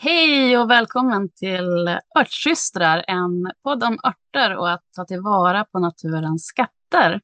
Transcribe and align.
Hej 0.00 0.58
och 0.58 0.70
välkommen 0.70 1.28
till 1.28 1.98
Örtsystrar, 2.18 3.04
en 3.08 3.52
podd 3.62 3.84
om 3.84 3.98
örter 4.04 4.56
och 4.56 4.70
att 4.70 4.82
ta 4.96 5.04
tillvara 5.04 5.64
på 5.64 5.78
naturens 5.78 6.46
skatter. 6.46 7.20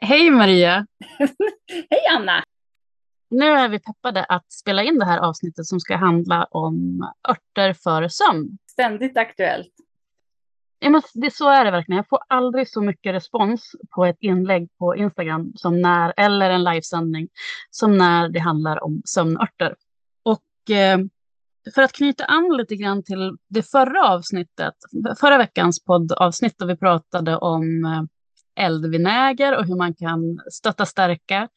Hej 0.00 0.30
Maria! 0.30 0.86
Hej 1.90 2.06
Anna! 2.18 2.44
Nu 3.30 3.46
är 3.46 3.68
vi 3.68 3.78
peppade 3.78 4.24
att 4.24 4.52
spela 4.52 4.82
in 4.82 4.98
det 4.98 5.04
här 5.04 5.18
avsnittet 5.18 5.66
som 5.66 5.80
ska 5.80 5.96
handla 5.96 6.44
om 6.44 7.06
örter 7.28 7.72
för 7.72 8.08
sömn. 8.08 8.58
Ständigt 8.70 9.16
aktuellt. 9.16 9.74
Ja, 10.78 10.90
men 10.90 11.02
det, 11.14 11.34
så 11.34 11.48
är 11.48 11.64
det 11.64 11.70
verkligen. 11.70 11.96
Jag 11.96 12.08
får 12.08 12.20
aldrig 12.28 12.68
så 12.68 12.80
mycket 12.80 13.14
respons 13.14 13.76
på 13.90 14.04
ett 14.04 14.18
inlägg 14.20 14.68
på 14.78 14.96
Instagram 14.96 15.52
som 15.56 15.80
när, 15.80 16.12
eller 16.16 16.50
en 16.50 16.64
livesändning 16.64 17.28
som 17.70 17.98
när 17.98 18.28
det 18.28 18.40
handlar 18.40 18.84
om 18.84 19.02
sömnörter. 19.04 19.74
Och 20.22 20.70
eh, 20.70 20.98
för 21.74 21.82
att 21.82 21.92
knyta 21.92 22.24
an 22.24 22.56
lite 22.58 22.76
grann 22.76 23.02
till 23.02 23.36
det 23.48 23.62
förra 23.62 24.08
avsnittet, 24.08 24.74
förra 25.20 25.38
veckans 25.38 25.84
poddavsnitt 25.84 26.58
där 26.58 26.66
vi 26.66 26.76
pratade 26.76 27.36
om 27.36 27.84
eh, 27.84 28.02
eldvinäger 28.64 29.56
och 29.56 29.66
hur 29.66 29.76
man 29.76 29.94
kan 29.94 30.40
stötta 30.50 30.86
stärka 30.86 31.48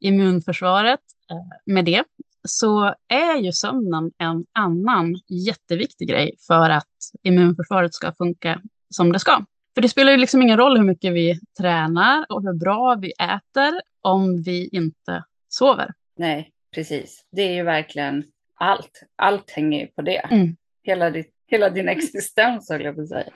immunförsvaret 0.00 1.00
eh, 1.30 1.72
med 1.72 1.84
det, 1.84 2.04
så 2.48 2.94
är 3.08 3.36
ju 3.36 3.52
sömnen 3.52 4.12
en 4.18 4.44
annan 4.52 5.14
jätteviktig 5.28 6.08
grej 6.08 6.34
för 6.46 6.70
att 6.70 6.88
immunförsvaret 7.22 7.94
ska 7.94 8.12
funka 8.12 8.60
som 8.90 9.12
det 9.12 9.18
ska. 9.18 9.44
För 9.74 9.82
det 9.82 9.88
spelar 9.88 10.12
ju 10.12 10.18
liksom 10.18 10.42
ingen 10.42 10.58
roll 10.58 10.76
hur 10.76 10.84
mycket 10.84 11.12
vi 11.12 11.40
tränar 11.58 12.26
och 12.28 12.42
hur 12.42 12.52
bra 12.52 12.94
vi 13.00 13.12
äter 13.12 13.80
om 14.00 14.42
vi 14.42 14.68
inte 14.72 15.24
sover. 15.48 15.92
Nej, 16.16 16.50
precis. 16.74 17.26
Det 17.32 17.42
är 17.42 17.52
ju 17.52 17.62
verkligen 17.62 18.24
allt. 18.64 19.02
Allt 19.16 19.50
hänger 19.50 19.80
ju 19.80 19.86
på 19.86 20.02
det. 20.02 20.18
Mm. 20.18 20.56
Hela, 20.82 21.10
ditt, 21.10 21.34
hela 21.46 21.70
din 21.70 21.88
existens, 21.88 22.70
höll 22.70 22.84
jag 22.84 22.94
på 22.94 23.02
att 23.02 23.08
säga. 23.08 23.32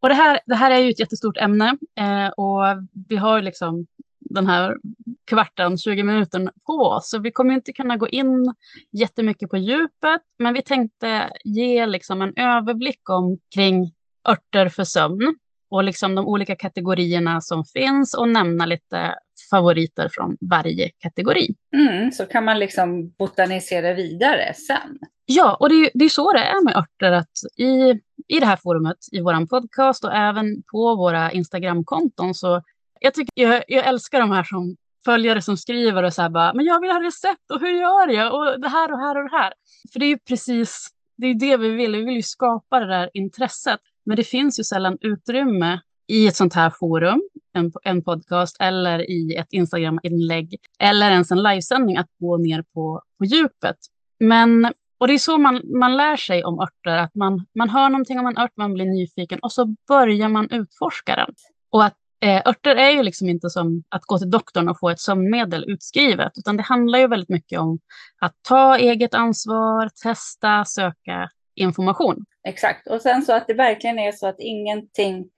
Och 0.00 0.08
det 0.08 0.14
här, 0.14 0.40
det 0.46 0.54
här 0.54 0.70
är 0.70 0.78
ju 0.78 0.90
ett 0.90 1.00
jättestort 1.00 1.36
ämne 1.36 1.76
eh, 2.00 2.28
och 2.28 2.62
vi 3.08 3.16
har 3.16 3.42
liksom 3.42 3.86
den 4.20 4.46
här 4.46 4.76
kvarten, 5.24 5.78
20 5.78 6.02
minuter 6.02 6.50
på 6.66 6.72
oss. 6.72 7.10
Så 7.10 7.18
vi 7.18 7.32
kommer 7.32 7.54
inte 7.54 7.72
kunna 7.72 7.96
gå 7.96 8.08
in 8.08 8.54
jättemycket 8.92 9.50
på 9.50 9.56
djupet, 9.56 10.22
men 10.38 10.54
vi 10.54 10.62
tänkte 10.62 11.30
ge 11.44 11.86
liksom 11.86 12.22
en 12.22 12.32
överblick 12.36 13.10
omkring 13.10 13.92
örter 14.28 14.68
för 14.68 14.84
sömn 14.84 15.36
och 15.74 15.84
liksom 15.84 16.14
de 16.14 16.26
olika 16.26 16.56
kategorierna 16.56 17.40
som 17.40 17.64
finns 17.64 18.14
och 18.14 18.28
nämna 18.28 18.66
lite 18.66 19.14
favoriter 19.50 20.08
från 20.12 20.36
varje 20.40 20.88
kategori. 20.88 21.54
Mm, 21.76 22.12
så 22.12 22.26
kan 22.26 22.44
man 22.44 22.58
liksom 22.58 23.10
botanisera 23.18 23.94
vidare 23.94 24.54
sen. 24.54 24.98
Ja, 25.26 25.56
och 25.60 25.68
det 25.68 25.74
är, 25.74 25.90
det 25.94 26.04
är 26.04 26.08
så 26.08 26.32
det 26.32 26.38
är 26.38 26.64
med 26.64 26.76
örter, 26.76 27.12
att 27.12 27.30
i, 27.56 28.00
i 28.36 28.40
det 28.40 28.46
här 28.46 28.56
forumet, 28.56 28.96
i 29.12 29.20
vår 29.20 29.46
podcast 29.46 30.04
och 30.04 30.14
även 30.14 30.62
på 30.72 30.96
våra 30.96 31.32
Instagramkonton 31.32 32.34
så 32.34 32.62
jag, 33.00 33.14
tycker, 33.14 33.32
jag, 33.34 33.64
jag 33.68 33.86
älskar 33.86 34.20
de 34.20 34.30
här 34.30 34.44
som 34.44 34.76
följare 35.04 35.42
som 35.42 35.56
skriver 35.56 36.02
och 36.02 36.14
så 36.14 36.22
här 36.22 36.28
bara, 36.28 36.54
men 36.54 36.64
jag 36.64 36.80
vill 36.80 36.90
ha 36.90 37.02
recept 37.02 37.50
och 37.50 37.60
hur 37.60 37.80
gör 37.80 38.08
jag 38.08 38.34
och 38.34 38.60
det 38.60 38.68
här 38.68 38.92
och 38.92 38.98
här 38.98 39.16
och 39.16 39.30
det 39.30 39.36
här. 39.36 39.52
För 39.92 40.00
det 40.00 40.06
är 40.06 40.08
ju 40.08 40.18
precis, 40.18 40.88
det 41.16 41.26
är 41.26 41.34
det 41.34 41.56
vi 41.56 41.68
vill, 41.68 41.96
vi 41.96 42.04
vill 42.04 42.14
ju 42.14 42.22
skapa 42.22 42.80
det 42.80 42.86
där 42.86 43.10
intresset. 43.14 43.80
Men 44.06 44.16
det 44.16 44.24
finns 44.24 44.58
ju 44.58 44.64
sällan 44.64 44.98
utrymme 45.00 45.80
i 46.06 46.26
ett 46.26 46.36
sånt 46.36 46.54
här 46.54 46.70
forum, 46.70 47.22
en, 47.52 47.72
en 47.84 48.02
podcast 48.02 48.56
eller 48.60 49.10
i 49.10 49.34
ett 49.34 49.52
Instagram-inlägg 49.52 50.56
eller 50.78 51.10
ens 51.10 51.30
en 51.30 51.42
livesändning 51.42 51.96
att 51.96 52.08
gå 52.20 52.36
ner 52.36 52.64
på, 52.74 53.02
på 53.18 53.24
djupet. 53.24 53.76
Men, 54.20 54.72
och 54.98 55.08
det 55.08 55.14
är 55.14 55.18
så 55.18 55.38
man, 55.38 55.60
man 55.78 55.96
lär 55.96 56.16
sig 56.16 56.44
om 56.44 56.60
örter, 56.60 56.96
att 56.96 57.14
man, 57.14 57.46
man 57.54 57.70
hör 57.70 57.88
någonting 57.88 58.18
om 58.18 58.26
en 58.26 58.38
ört, 58.38 58.56
man 58.56 58.74
blir 58.74 58.84
nyfiken 58.84 59.38
och 59.38 59.52
så 59.52 59.74
börjar 59.88 60.28
man 60.28 60.50
utforska 60.50 61.16
den. 61.16 61.34
Och 61.70 61.84
att 61.84 61.94
eh, 62.20 62.42
örter 62.46 62.76
är 62.76 62.90
ju 62.90 63.02
liksom 63.02 63.28
inte 63.28 63.50
som 63.50 63.82
att 63.88 64.04
gå 64.04 64.18
till 64.18 64.30
doktorn 64.30 64.68
och 64.68 64.78
få 64.78 64.90
ett 64.90 65.00
sömnmedel 65.00 65.64
utskrivet, 65.68 66.32
utan 66.36 66.56
det 66.56 66.62
handlar 66.62 66.98
ju 66.98 67.06
väldigt 67.06 67.28
mycket 67.28 67.60
om 67.60 67.78
att 68.20 68.34
ta 68.48 68.76
eget 68.78 69.14
ansvar, 69.14 69.90
testa, 70.02 70.64
söka 70.64 71.30
information. 71.54 72.24
Exakt, 72.48 72.86
och 72.86 73.02
sen 73.02 73.22
så 73.22 73.32
att 73.32 73.46
det 73.46 73.54
verkligen 73.54 73.98
är 73.98 74.12
så 74.12 74.26
att 74.26 74.40
ingenting 74.40 75.30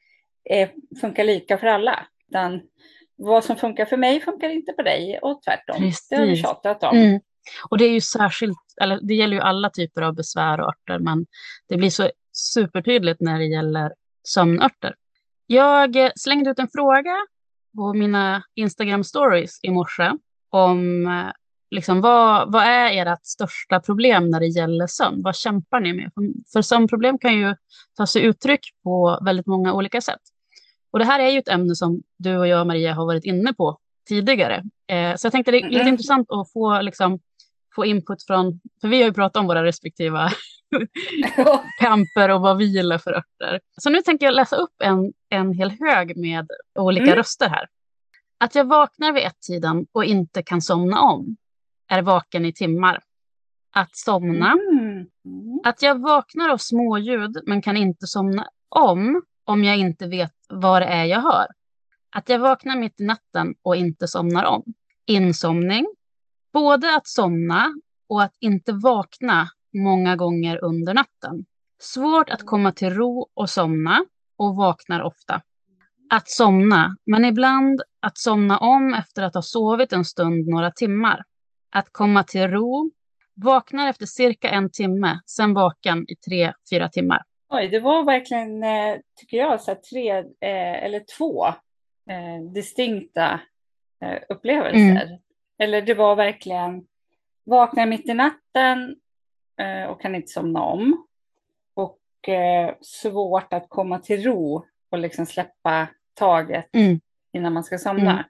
eh, 0.50 0.68
funkar 1.00 1.24
lika 1.24 1.58
för 1.58 1.66
alla. 1.66 2.06
Utan 2.28 2.60
vad 3.16 3.44
som 3.44 3.56
funkar 3.56 3.84
för 3.84 3.96
mig 3.96 4.20
funkar 4.20 4.48
inte 4.48 4.72
på 4.72 4.82
dig 4.82 5.18
och 5.22 5.42
tvärtom. 5.42 5.76
Precis. 5.76 6.08
Det 6.08 6.16
har 6.16 6.26
vi 6.26 6.36
tjatat 6.36 6.82
om. 6.82 6.96
Mm. 6.96 7.20
Och 7.68 7.78
det 7.78 7.84
är 7.84 7.92
ju 7.92 8.00
särskilt, 8.00 8.58
eller 8.82 9.00
det 9.02 9.14
gäller 9.14 9.36
ju 9.36 9.42
alla 9.42 9.70
typer 9.70 10.02
av 10.02 10.14
besvär 10.14 10.60
och 10.60 10.68
örter, 10.68 10.98
men 10.98 11.26
det 11.68 11.76
blir 11.76 11.90
så 11.90 12.10
supertydligt 12.32 13.20
när 13.20 13.38
det 13.38 13.46
gäller 13.46 13.92
sömnörter. 14.28 14.94
Jag 15.46 15.96
eh, 15.96 16.10
slängde 16.16 16.50
ut 16.50 16.58
en 16.58 16.68
fråga 16.68 17.16
på 17.76 17.94
mina 17.94 18.42
Instagram 18.54 19.04
stories 19.04 19.60
i 19.62 19.70
morse 19.70 20.12
om 20.50 21.06
eh, 21.06 21.32
liksom, 21.70 22.00
vad, 22.00 22.52
vad 22.52 22.62
är 22.62 23.06
ert 23.06 23.26
största 23.26 23.80
problem 23.80 24.30
när 24.30 24.40
det 24.40 24.46
gäller 24.46 24.86
sömn? 24.86 25.22
Vad 25.22 25.36
kämpar 25.36 25.80
ni 25.80 25.92
med? 25.92 26.10
För 26.52 26.62
sömnproblem 26.62 27.18
kan 27.18 27.34
ju 27.34 27.56
ta 27.96 28.06
sig 28.06 28.22
uttryck 28.22 28.60
på 28.84 29.20
väldigt 29.24 29.46
många 29.46 29.72
olika 29.72 30.00
sätt. 30.00 30.20
Och 30.90 30.98
det 30.98 31.04
här 31.04 31.20
är 31.20 31.30
ju 31.30 31.38
ett 31.38 31.48
ämne 31.48 31.74
som 31.74 32.02
du 32.16 32.36
och 32.36 32.48
jag, 32.48 32.66
Maria, 32.66 32.94
har 32.94 33.06
varit 33.06 33.24
inne 33.24 33.52
på 33.52 33.78
tidigare. 34.08 34.64
Eh, 34.88 35.16
så 35.16 35.26
jag 35.26 35.32
tänkte 35.32 35.50
det 35.50 35.58
är 35.58 35.68
lite 35.68 35.80
mm. 35.80 35.88
intressant 35.88 36.30
att 36.30 36.52
få, 36.52 36.80
liksom, 36.80 37.18
få 37.74 37.84
input 37.84 38.22
från, 38.22 38.60
för 38.80 38.88
vi 38.88 38.98
har 38.98 39.08
ju 39.08 39.12
pratat 39.12 39.40
om 39.40 39.46
våra 39.46 39.64
respektiva 39.64 40.30
kamper 41.80 42.28
och 42.28 42.40
vad 42.40 42.56
vi 42.56 42.64
gillar 42.64 42.98
för 42.98 43.12
örter. 43.12 43.60
Så 43.80 43.90
nu 43.90 44.02
tänker 44.02 44.26
jag 44.26 44.34
läsa 44.34 44.56
upp 44.56 44.74
en, 44.82 45.12
en 45.28 45.52
hel 45.52 45.70
hög 45.70 46.16
med 46.16 46.50
olika 46.78 47.04
mm. 47.04 47.16
röster 47.16 47.48
här. 47.48 47.66
Att 48.38 48.54
jag 48.54 48.64
vaknar 48.64 49.12
vid 49.12 49.22
ett-tiden 49.22 49.86
och 49.92 50.04
inte 50.04 50.42
kan 50.42 50.62
somna 50.62 51.00
om 51.00 51.36
är 51.88 52.02
vaken 52.02 52.44
i 52.44 52.52
timmar. 52.52 53.00
Att 53.72 53.96
somna. 53.96 54.52
Mm. 54.52 55.06
Att 55.64 55.82
jag 55.82 56.00
vaknar 56.00 56.48
av 56.48 56.56
småljud 56.56 57.38
men 57.46 57.62
kan 57.62 57.76
inte 57.76 58.06
somna 58.06 58.48
om 58.68 59.22
om 59.44 59.64
jag 59.64 59.76
inte 59.76 60.06
vet 60.06 60.34
vad 60.48 60.82
det 60.82 60.86
är 60.86 61.04
jag 61.04 61.20
hör. 61.20 61.46
Att 62.10 62.28
jag 62.28 62.38
vaknar 62.38 62.76
mitt 62.76 63.00
i 63.00 63.04
natten 63.04 63.54
och 63.62 63.76
inte 63.76 64.08
somnar 64.08 64.44
om. 64.44 64.62
Insomning. 65.06 65.86
Både 66.52 66.96
att 66.96 67.06
somna 67.06 67.74
och 68.08 68.22
att 68.22 68.34
inte 68.40 68.72
vakna 68.72 69.48
många 69.74 70.16
gånger 70.16 70.64
under 70.64 70.94
natten. 70.94 71.46
Svårt 71.78 72.30
att 72.30 72.46
komma 72.46 72.72
till 72.72 72.90
ro 72.90 73.28
och 73.34 73.50
somna 73.50 74.04
och 74.36 74.56
vaknar 74.56 75.00
ofta. 75.00 75.42
Att 76.10 76.28
somna, 76.28 76.96
men 77.06 77.24
ibland 77.24 77.82
att 78.00 78.18
somna 78.18 78.58
om 78.58 78.94
efter 78.94 79.22
att 79.22 79.34
ha 79.34 79.42
sovit 79.42 79.92
en 79.92 80.04
stund 80.04 80.48
några 80.48 80.70
timmar. 80.70 81.24
Att 81.70 81.92
komma 81.92 82.24
till 82.24 82.48
ro, 82.48 82.90
vaknar 83.34 83.88
efter 83.88 84.06
cirka 84.06 84.48
en 84.48 84.70
timme, 84.70 85.20
sen 85.26 85.54
vaken 85.54 86.04
i 86.08 86.16
tre, 86.16 86.52
fyra 86.70 86.88
timmar. 86.88 87.22
Oj, 87.48 87.68
det 87.68 87.80
var 87.80 88.04
verkligen, 88.04 88.62
eh, 88.62 88.96
tycker 89.16 89.36
jag, 89.36 89.60
så 89.60 89.74
tre 89.74 90.18
eh, 90.18 90.84
eller 90.84 91.04
två 91.18 91.46
eh, 92.10 92.44
distinkta 92.54 93.40
upplevelser. 94.28 95.06
Mm. 95.06 95.18
Eller 95.58 95.82
det 95.82 95.94
var 95.94 96.16
verkligen 96.16 96.86
vaknar 97.44 97.86
mitt 97.86 98.08
i 98.08 98.14
natten 98.14 98.96
och 99.88 100.00
kan 100.00 100.14
inte 100.14 100.28
somna 100.28 100.62
om. 100.62 101.06
Och 101.74 101.98
svårt 102.80 103.52
att 103.52 103.68
komma 103.68 103.98
till 103.98 104.22
ro 104.22 104.66
och 104.90 104.98
liksom 104.98 105.26
släppa 105.26 105.88
taget 106.14 106.74
mm. 106.74 107.00
innan 107.32 107.52
man 107.52 107.64
ska 107.64 107.78
somna. 107.78 108.12
Mm. 108.12 108.24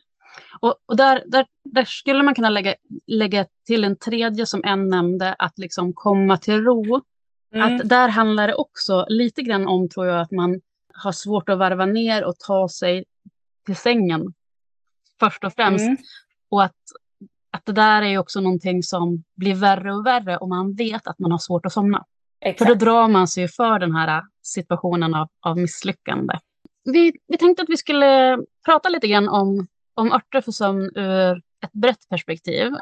Och, 0.61 0.75
och 0.87 0.97
där, 0.97 1.23
där, 1.27 1.47
där, 1.65 1.85
skulle 1.85 2.23
man 2.23 2.35
kunna 2.35 2.51
lägga, 2.51 2.75
lägga 3.07 3.47
till 3.67 3.85
en 3.85 3.97
tredje 3.97 4.47
som 4.47 4.65
en 4.65 4.89
nämnde, 4.89 5.35
att 5.35 5.59
liksom 5.59 5.93
komma 5.93 6.37
till 6.37 6.65
ro. 6.65 7.03
Mm. 7.55 7.77
Att 7.77 7.89
där 7.89 8.09
handlar 8.09 8.47
det 8.47 8.55
också 8.55 9.07
lite 9.09 9.43
grann 9.43 9.67
om, 9.67 9.89
tror 9.89 10.07
jag, 10.07 10.21
att 10.21 10.31
man 10.31 10.61
har 10.95 11.13
svårt 11.13 11.49
att 11.49 11.59
varva 11.59 11.87
ner 11.87 12.25
och 12.25 12.39
ta 12.39 12.69
sig 12.69 13.05
till 13.67 13.77
sängen 13.77 14.35
först 15.21 15.45
och 15.45 15.53
främst. 15.53 15.87
Mm. 15.87 15.97
Och 16.49 16.65
att, 16.65 16.77
att 17.51 17.67
det 17.67 17.73
där 17.73 18.03
är 18.03 18.19
också 18.19 18.41
någonting 18.41 18.83
som 18.83 19.25
blir 19.35 19.55
värre 19.55 19.95
och 19.95 20.07
värre 20.07 20.37
om 20.37 20.49
man 20.49 20.75
vet 20.75 21.07
att 21.07 21.19
man 21.19 21.31
har 21.31 21.39
svårt 21.39 21.67
att 21.67 21.73
somna. 21.73 22.05
Exakt. 22.41 22.59
För 22.59 22.75
då 22.75 22.85
drar 22.85 23.09
man 23.09 23.29
sig 23.29 23.49
för 23.49 23.79
den 23.79 23.95
här 23.95 24.23
situationen 24.43 25.15
av, 25.15 25.29
av 25.41 25.59
misslyckande. 25.59 26.35
Vi, 26.85 27.13
vi 27.27 27.39
tänkte 27.39 27.63
att 27.63 27.69
vi 27.69 27.77
skulle 27.77 28.39
prata 28.65 28.89
lite 28.89 29.09
grann 29.09 29.29
om, 29.29 29.67
om 29.97 30.13
örter 30.13 30.41
för 30.41 30.53
sömn 30.53 30.91
ur 30.95 31.43
ett 31.65 31.73
brett 31.73 32.09
perspektiv. 32.09 32.73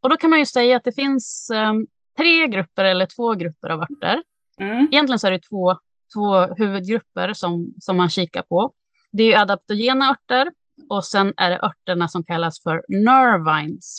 Och 0.00 0.10
då 0.10 0.16
kan 0.16 0.30
man 0.30 0.38
ju 0.38 0.46
säga 0.46 0.76
att 0.76 0.84
det 0.84 0.92
finns 0.92 1.50
um, 1.54 1.86
tre 2.16 2.46
grupper 2.46 2.84
eller 2.84 3.06
två 3.06 3.34
grupper 3.34 3.68
av 3.68 3.82
örter. 3.82 4.22
Mm. 4.60 4.88
Egentligen 4.92 5.18
så 5.18 5.26
är 5.26 5.30
det 5.30 5.38
två, 5.38 5.76
två 6.14 6.54
huvudgrupper 6.54 7.32
som, 7.32 7.74
som 7.80 7.96
man 7.96 8.10
kikar 8.10 8.42
på. 8.42 8.72
Det 9.12 9.32
är 9.32 9.40
adaptogena 9.40 10.10
örter 10.10 10.52
och 10.88 11.04
sen 11.04 11.34
är 11.36 11.50
det 11.50 11.62
örterna 11.62 12.08
som 12.08 12.24
kallas 12.24 12.62
för 12.62 12.84
nervines. 12.88 13.98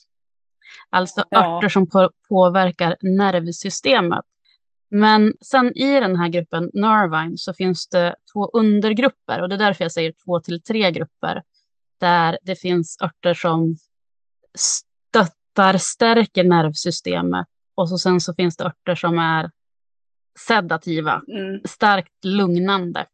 Alltså 0.89 1.23
ja. 1.29 1.57
örter 1.57 1.69
som 1.69 1.89
på, 1.89 2.09
påverkar 2.29 2.95
nervsystemet. 3.01 4.25
Men 4.89 5.33
sen 5.41 5.77
i 5.77 5.99
den 5.99 6.15
här 6.15 6.27
gruppen 6.29 6.71
Nervine 6.73 7.37
så 7.37 7.53
finns 7.53 7.87
det 7.87 8.15
två 8.33 8.49
undergrupper 8.53 9.41
och 9.41 9.49
det 9.49 9.55
är 9.55 9.59
därför 9.59 9.83
jag 9.83 9.91
säger 9.91 10.13
två 10.25 10.39
till 10.39 10.61
tre 10.61 10.91
grupper 10.91 11.43
där 11.99 12.37
det 12.41 12.55
finns 12.55 12.97
örter 13.01 13.33
som 13.33 13.77
stöttar, 14.57 15.77
stärker 15.77 16.43
nervsystemet 16.43 17.47
och 17.75 17.89
så 17.89 17.97
sen 17.97 18.21
så 18.21 18.33
finns 18.33 18.57
det 18.57 18.63
örter 18.63 18.95
som 18.95 19.19
är 19.19 19.51
sedativa, 20.39 21.21
mm. 21.27 21.61
starkt 21.65 22.25
lugnande. 22.25 23.05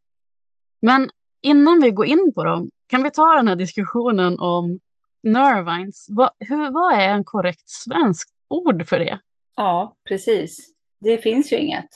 Men 0.80 1.10
innan 1.42 1.80
vi 1.80 1.90
går 1.90 2.06
in 2.06 2.32
på 2.34 2.44
dem 2.44 2.70
kan 2.86 3.02
vi 3.02 3.10
ta 3.10 3.34
den 3.34 3.48
här 3.48 3.56
diskussionen 3.56 4.38
om 4.38 4.80
nervines. 5.22 6.06
Vad, 6.08 6.30
hur, 6.38 6.70
vad 6.70 6.94
är 6.94 7.08
en 7.08 7.24
korrekt 7.24 7.68
svensk 7.68 8.28
ord 8.48 8.88
för 8.88 8.98
det? 8.98 9.20
Ja, 9.56 9.96
precis. 10.08 10.72
Det 11.00 11.18
finns 11.18 11.52
ju 11.52 11.56
inget. 11.56 11.88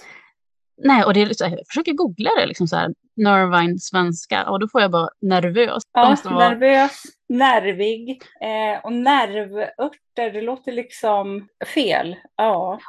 Nej, 0.77 1.05
och 1.05 1.15
det 1.15 1.41
jag 1.41 1.67
försöker 1.69 1.93
googla 1.93 2.31
det, 2.39 2.47
liksom 2.47 2.69
så 2.69 2.77
här, 2.77 2.95
nervine 3.17 3.79
svenska, 3.79 4.51
och 4.51 4.61
då 4.61 4.69
får 4.69 4.81
jag 4.81 4.91
bara 4.91 5.09
nervös. 5.21 5.83
Ja, 5.93 6.17
vara... 6.25 6.49
nervös, 6.49 7.03
nervig 7.29 8.23
eh, 8.41 8.85
och 8.85 8.93
nervörter, 8.93 10.31
det 10.33 10.43
låter 10.43 10.73
liksom 10.73 11.49
fel. 11.75 12.17
Ja. 12.37 12.81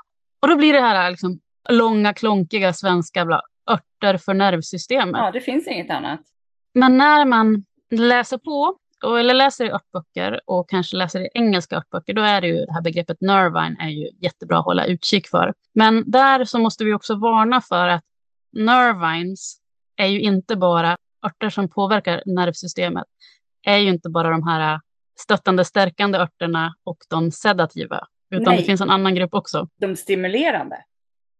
Och 0.41 0.47
då 0.47 0.56
blir 0.56 0.74
det 0.74 0.81
här 0.81 1.12
liksom 1.12 1.39
långa, 1.69 2.13
klonkiga 2.13 2.74
svenska 2.74 3.25
bla, 3.25 3.41
örter 3.71 4.18
för 4.18 4.33
nervsystemet. 4.33 5.21
Ja, 5.21 5.31
det 5.31 5.41
finns 5.41 5.68
inget 5.68 5.91
annat. 5.91 6.19
Men 6.74 6.97
när 6.97 7.25
man 7.25 7.65
läser 7.91 8.38
på 8.38 8.77
och, 9.03 9.19
eller 9.19 9.33
läser 9.33 9.65
i 9.65 9.71
örtböcker 9.71 10.41
och 10.45 10.69
kanske 10.69 10.97
läser 10.97 11.19
i 11.19 11.29
engelska 11.33 11.75
örtböcker, 11.75 12.13
då 12.13 12.21
är 12.21 12.41
det 12.41 12.47
ju 12.47 12.65
det 12.65 12.74
här 12.74 12.81
begreppet 12.81 13.21
nervine 13.21 13.77
är 13.79 13.89
ju 13.89 14.09
jättebra 14.21 14.59
att 14.59 14.65
hålla 14.65 14.85
utkik 14.85 15.27
för. 15.27 15.53
Men 15.74 16.12
där 16.12 16.45
så 16.45 16.59
måste 16.59 16.83
vi 16.83 16.94
också 16.94 17.15
varna 17.15 17.62
för 17.62 17.88
att 17.88 18.03
nervines 18.51 19.57
är 19.98 20.08
ju 20.08 20.20
inte 20.20 20.56
bara 20.56 20.98
örter 21.26 21.50
som 21.50 21.70
påverkar 21.70 22.24
nervsystemet, 22.26 23.06
är 23.64 23.78
ju 23.78 23.90
inte 23.90 24.10
bara 24.10 24.30
de 24.30 24.48
här 24.48 24.80
stöttande, 25.20 25.66
stärkande 25.66 26.18
örterna 26.18 26.76
och 26.84 26.98
de 27.10 27.32
sedativa, 27.32 28.08
utan 28.32 28.46
Nej. 28.46 28.58
det 28.58 28.64
finns 28.64 28.82
en 28.82 28.90
annan 28.90 29.16
grupp 29.16 29.34
också. 29.34 29.70
De 29.80 29.96
stimulerande? 29.96 30.84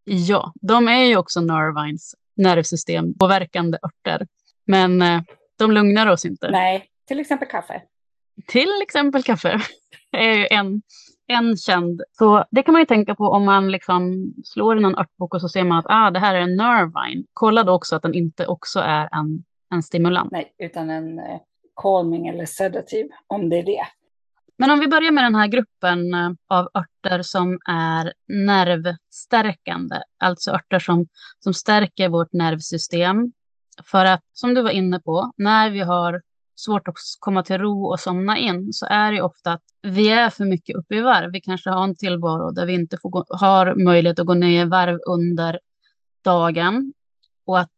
Ja, 0.04 0.54
de 0.62 0.88
är 0.88 1.04
ju 1.04 1.18
också 1.18 1.42
nervines, 1.42 2.15
nervsystem, 2.36 3.18
påverkande 3.18 3.77
örter. 3.86 4.27
Men 4.65 5.01
eh, 5.01 5.21
de 5.57 5.71
lugnar 5.71 6.07
oss 6.07 6.25
inte. 6.25 6.51
Nej, 6.51 6.86
till 7.07 7.19
exempel 7.19 7.48
kaffe. 7.48 7.81
Till 8.48 8.81
exempel 8.83 9.24
kaffe 9.24 9.62
är 10.12 10.33
ju 10.33 10.48
en, 10.51 10.81
en 11.27 11.57
känd. 11.57 12.01
Så 12.12 12.45
det 12.51 12.63
kan 12.63 12.71
man 12.71 12.81
ju 12.81 12.85
tänka 12.85 13.15
på 13.15 13.24
om 13.24 13.45
man 13.45 13.71
liksom 13.71 14.33
slår 14.44 14.77
i 14.77 14.81
någon 14.81 14.97
örtbok 14.97 15.33
och 15.33 15.41
så 15.41 15.50
ser 15.50 15.63
man 15.63 15.77
att 15.77 15.85
ah, 15.89 16.12
det 16.12 16.19
här 16.19 16.35
är 16.35 16.41
en 16.41 16.56
nervine. 16.56 17.24
Kolla 17.33 17.63
då 17.63 17.74
också 17.74 17.95
att 17.95 18.01
den 18.01 18.13
inte 18.13 18.47
också 18.47 18.79
är 18.79 19.09
en, 19.12 19.44
en 19.71 19.83
stimulant. 19.83 20.31
Nej, 20.31 20.53
utan 20.57 20.89
en 20.89 21.19
eh, 21.19 21.39
calming 21.81 22.27
eller 22.27 22.45
sedativ 22.45 23.07
om 23.27 23.50
det 23.50 23.57
är 23.57 23.63
det. 23.63 23.83
Men 24.57 24.71
om 24.71 24.79
vi 24.79 24.88
börjar 24.88 25.12
med 25.12 25.24
den 25.24 25.35
här 25.35 25.47
gruppen 25.47 26.13
eh, 26.13 26.31
av 26.47 26.69
örter 26.74 27.21
som 27.21 27.59
är 27.69 28.13
nervstärkande, 28.27 29.95
alltså 30.18 30.51
örter 30.51 30.80
som, 30.80 31.07
som 31.39 31.53
stärker 31.53 32.09
vårt 32.09 32.33
nervsystem. 32.33 33.31
För 33.85 34.06
att, 34.06 34.21
som 34.33 34.53
du 34.53 34.62
var 34.62 34.69
inne 34.69 35.00
på, 35.00 35.31
när 35.38 35.69
vi 35.69 35.80
har 35.80 36.21
svårt 36.59 36.88
att 36.88 36.95
komma 37.19 37.44
till 37.44 37.57
ro 37.57 37.86
och 37.86 38.00
somna 38.00 38.38
in 38.38 38.74
så 38.74 38.86
är 38.89 39.12
det 39.12 39.21
ofta 39.21 39.51
att 39.51 39.63
vi 39.81 40.09
är 40.09 40.30
för 40.30 40.45
mycket 40.45 40.75
uppe 40.75 40.95
i 40.95 41.01
varv. 41.01 41.31
Vi 41.31 41.42
kanske 41.42 41.69
har 41.69 41.83
en 41.83 41.95
tillvaro 41.95 42.51
där 42.51 42.65
vi 42.65 42.74
inte 42.74 42.98
får 43.01 43.09
gå, 43.09 43.25
har 43.30 43.75
möjlighet 43.75 44.19
att 44.19 44.25
gå 44.25 44.33
ner 44.33 44.65
i 44.65 44.69
varv 44.69 45.00
under 45.07 45.59
dagen 46.24 46.94
och 47.45 47.59
att 47.59 47.75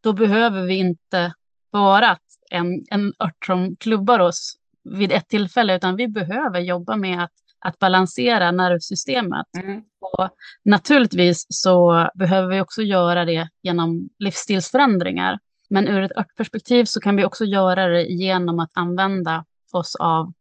då 0.00 0.12
behöver 0.12 0.62
vi 0.62 0.74
inte 0.74 1.34
bara 1.72 2.18
en, 2.50 2.84
en 2.90 3.12
ört 3.18 3.46
som 3.46 3.76
klubbar 3.76 4.18
oss 4.18 4.56
vid 4.84 5.12
ett 5.12 5.28
tillfälle 5.28 5.76
utan 5.76 5.96
vi 5.96 6.08
behöver 6.08 6.60
jobba 6.60 6.96
med 6.96 7.24
att, 7.24 7.32
att 7.58 7.78
balansera 7.78 8.50
nervsystemet. 8.50 9.46
Mm. 9.62 9.82
Och 10.00 10.28
naturligtvis 10.64 11.46
så 11.48 12.08
behöver 12.14 12.48
vi 12.48 12.60
också 12.60 12.82
göra 12.82 13.24
det 13.24 13.48
genom 13.62 14.08
livsstilsförändringar. 14.18 15.38
Men 15.72 15.88
ur 15.88 16.02
ett 16.02 16.16
örtperspektiv 16.16 16.84
så 16.84 17.00
kan 17.00 17.16
vi 17.16 17.24
också 17.24 17.44
göra 17.44 17.86
det 17.86 18.02
genom 18.02 18.58
att 18.58 18.70
använda 18.74 19.44
oss 19.72 19.96
av, 19.96 20.32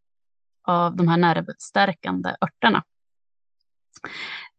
av 0.64 0.96
de 0.96 1.08
här 1.08 1.18
nervstärkande 1.18 2.30
örterna. 2.42 2.84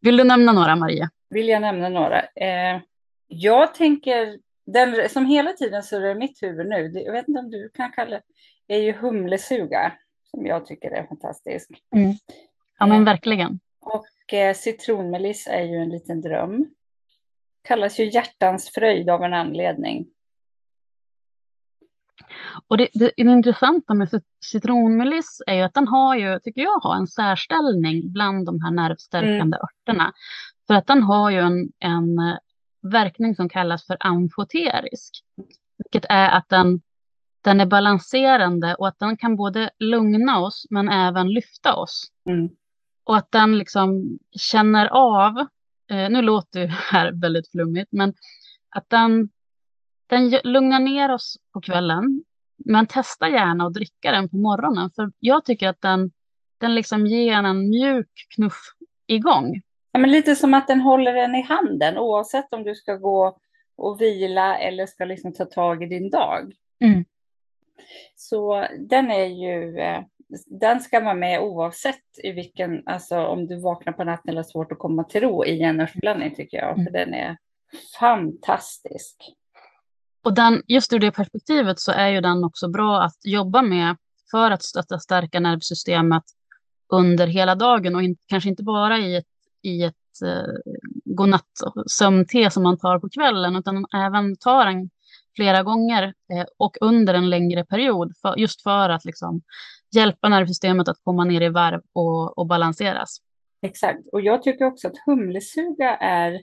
Vill 0.00 0.16
du 0.16 0.24
nämna 0.24 0.52
några, 0.52 0.76
Maria? 0.76 1.10
Vill 1.30 1.48
jag 1.48 1.62
nämna 1.62 1.88
några? 1.88 2.20
Eh, 2.20 2.80
jag 3.26 3.74
tänker, 3.74 4.38
den 4.66 5.08
som 5.08 5.26
hela 5.26 5.52
tiden 5.52 5.82
surrar 5.82 6.10
i 6.10 6.14
mitt 6.14 6.42
huvud 6.42 6.66
nu, 6.66 6.88
det, 6.88 7.00
jag 7.00 7.12
vet 7.12 7.28
inte 7.28 7.40
om 7.40 7.50
du 7.50 7.68
kan 7.68 7.92
kalla 7.92 8.20
det, 8.66 8.74
är 8.74 8.80
ju 8.80 8.92
humlesuga, 8.92 9.92
som 10.30 10.46
jag 10.46 10.66
tycker 10.66 10.90
är 10.90 11.06
fantastisk. 11.06 11.70
Mm. 11.94 12.14
Ja, 12.78 12.86
men 12.86 13.04
verkligen. 13.04 13.60
Och 13.80 14.34
eh, 14.34 14.54
citronmeliss 14.54 15.46
är 15.46 15.62
ju 15.62 15.76
en 15.76 15.90
liten 15.90 16.20
dröm. 16.20 16.66
Kallas 17.62 18.00
ju 18.00 18.10
hjärtans 18.10 18.70
fröjd 18.74 19.10
av 19.10 19.22
en 19.22 19.34
anledning. 19.34 20.06
Och 22.68 22.76
det, 22.76 22.88
det, 22.94 23.12
det 23.16 23.22
intressanta 23.22 23.94
med 23.94 24.22
citronmeliss 24.44 25.42
är 25.46 25.54
ju 25.54 25.62
att 25.62 25.74
den 25.74 25.88
har 25.88 26.16
ju, 26.16 26.38
tycker 26.38 26.60
jag, 26.60 26.80
har 26.80 26.96
en 26.96 27.06
särställning 27.06 28.12
bland 28.12 28.46
de 28.46 28.62
här 28.62 28.70
nervstärkande 28.70 29.56
mm. 29.56 29.60
örterna. 29.62 30.12
För 30.66 30.74
att 30.74 30.86
den 30.86 31.02
har 31.02 31.30
ju 31.30 31.38
en, 31.38 31.72
en 31.78 32.18
verkning 32.82 33.34
som 33.34 33.48
kallas 33.48 33.86
för 33.86 33.96
amfoterisk. 34.00 35.24
Vilket 35.78 36.10
är 36.10 36.30
att 36.30 36.48
den, 36.48 36.80
den 37.40 37.60
är 37.60 37.66
balanserande 37.66 38.74
och 38.74 38.88
att 38.88 38.98
den 38.98 39.16
kan 39.16 39.36
både 39.36 39.70
lugna 39.78 40.40
oss 40.40 40.66
men 40.70 40.88
även 40.88 41.32
lyfta 41.32 41.74
oss. 41.74 42.06
Mm. 42.28 42.48
Och 43.04 43.16
att 43.16 43.32
den 43.32 43.58
liksom 43.58 44.18
känner 44.38 44.86
av, 44.86 45.38
eh, 45.90 46.10
nu 46.10 46.22
låter 46.22 46.60
det 46.66 46.66
här 46.66 47.12
väldigt 47.12 47.50
flummigt, 47.50 47.92
men 47.92 48.14
att 48.70 48.90
den 48.90 49.28
den 50.12 50.30
lugnar 50.44 50.80
ner 50.80 51.14
oss 51.14 51.36
på 51.52 51.60
kvällen, 51.60 52.24
men 52.56 52.86
testa 52.86 53.28
gärna 53.28 53.66
att 53.66 53.74
dricka 53.74 54.12
den 54.12 54.28
på 54.28 54.36
morgonen. 54.36 54.90
För 54.96 55.12
jag 55.18 55.44
tycker 55.44 55.68
att 55.68 55.80
den, 55.80 56.10
den 56.58 56.74
liksom 56.74 57.06
ger 57.06 57.32
en 57.32 57.44
en 57.44 57.68
mjuk 57.68 58.26
knuff 58.34 58.72
igång. 59.06 59.62
Ja, 59.92 60.00
men 60.00 60.10
lite 60.10 60.36
som 60.36 60.54
att 60.54 60.66
den 60.66 60.80
håller 60.80 61.12
den 61.12 61.34
i 61.34 61.42
handen 61.42 61.98
oavsett 61.98 62.52
om 62.52 62.64
du 62.64 62.74
ska 62.74 62.96
gå 62.96 63.38
och 63.76 64.00
vila 64.00 64.58
eller 64.58 64.86
ska 64.86 65.04
liksom 65.04 65.32
ta 65.32 65.44
tag 65.44 65.82
i 65.82 65.86
din 65.86 66.10
dag. 66.10 66.52
Mm. 66.84 67.04
Så 68.16 68.66
den 68.78 69.10
är 69.10 69.26
ju, 69.26 69.78
eh, 69.78 70.02
den 70.46 70.80
ska 70.80 71.00
vara 71.00 71.14
med 71.14 71.40
oavsett 71.40 72.04
i 72.22 72.32
vilken, 72.32 72.82
alltså 72.86 73.26
om 73.26 73.46
du 73.46 73.60
vaknar 73.60 73.92
på 73.92 74.04
natten 74.04 74.28
eller 74.28 74.42
har 74.42 74.50
svårt 74.50 74.72
att 74.72 74.78
komma 74.78 75.04
till 75.04 75.20
ro 75.20 75.44
i 75.44 75.62
en 75.62 75.80
örtblandning 75.80 76.34
tycker 76.34 76.56
jag, 76.56 76.72
mm. 76.72 76.84
för 76.84 76.92
den 76.92 77.14
är 77.14 77.36
fantastisk. 78.00 79.34
Och 80.22 80.34
den, 80.34 80.62
just 80.66 80.92
ur 80.92 80.98
det 80.98 81.10
perspektivet 81.10 81.80
så 81.80 81.92
är 81.92 82.08
ju 82.08 82.20
den 82.20 82.44
också 82.44 82.68
bra 82.68 83.02
att 83.02 83.16
jobba 83.24 83.62
med 83.62 83.96
för 84.30 84.50
att 84.50 84.62
stötta 84.62 84.98
stärka 84.98 85.40
nervsystemet 85.40 86.22
under 86.88 87.26
hela 87.26 87.54
dagen 87.54 87.94
och 87.94 88.02
in, 88.02 88.16
kanske 88.26 88.48
inte 88.48 88.62
bara 88.62 88.98
i 88.98 89.16
ett, 89.16 89.26
i 89.62 89.82
ett 89.82 90.22
eh, 90.24 90.72
godnattsömnte 91.04 92.50
som 92.50 92.62
man 92.62 92.78
tar 92.78 92.98
på 92.98 93.08
kvällen 93.08 93.56
utan 93.56 93.86
även 93.94 94.36
tar 94.36 94.66
den 94.66 94.90
flera 95.36 95.62
gånger 95.62 96.02
eh, 96.04 96.44
och 96.56 96.76
under 96.80 97.14
en 97.14 97.30
längre 97.30 97.64
period 97.64 98.12
för, 98.22 98.36
just 98.36 98.62
för 98.62 98.88
att 98.88 99.04
liksom, 99.04 99.42
hjälpa 99.94 100.28
nervsystemet 100.28 100.88
att 100.88 101.00
komma 101.04 101.24
ner 101.24 101.40
i 101.40 101.48
varv 101.48 101.80
och, 101.92 102.38
och 102.38 102.46
balanseras. 102.46 103.16
Exakt, 103.62 104.00
och 104.12 104.20
jag 104.20 104.42
tycker 104.42 104.64
också 104.64 104.88
att 104.88 104.94
humlesuga 105.06 105.96
är 105.96 106.42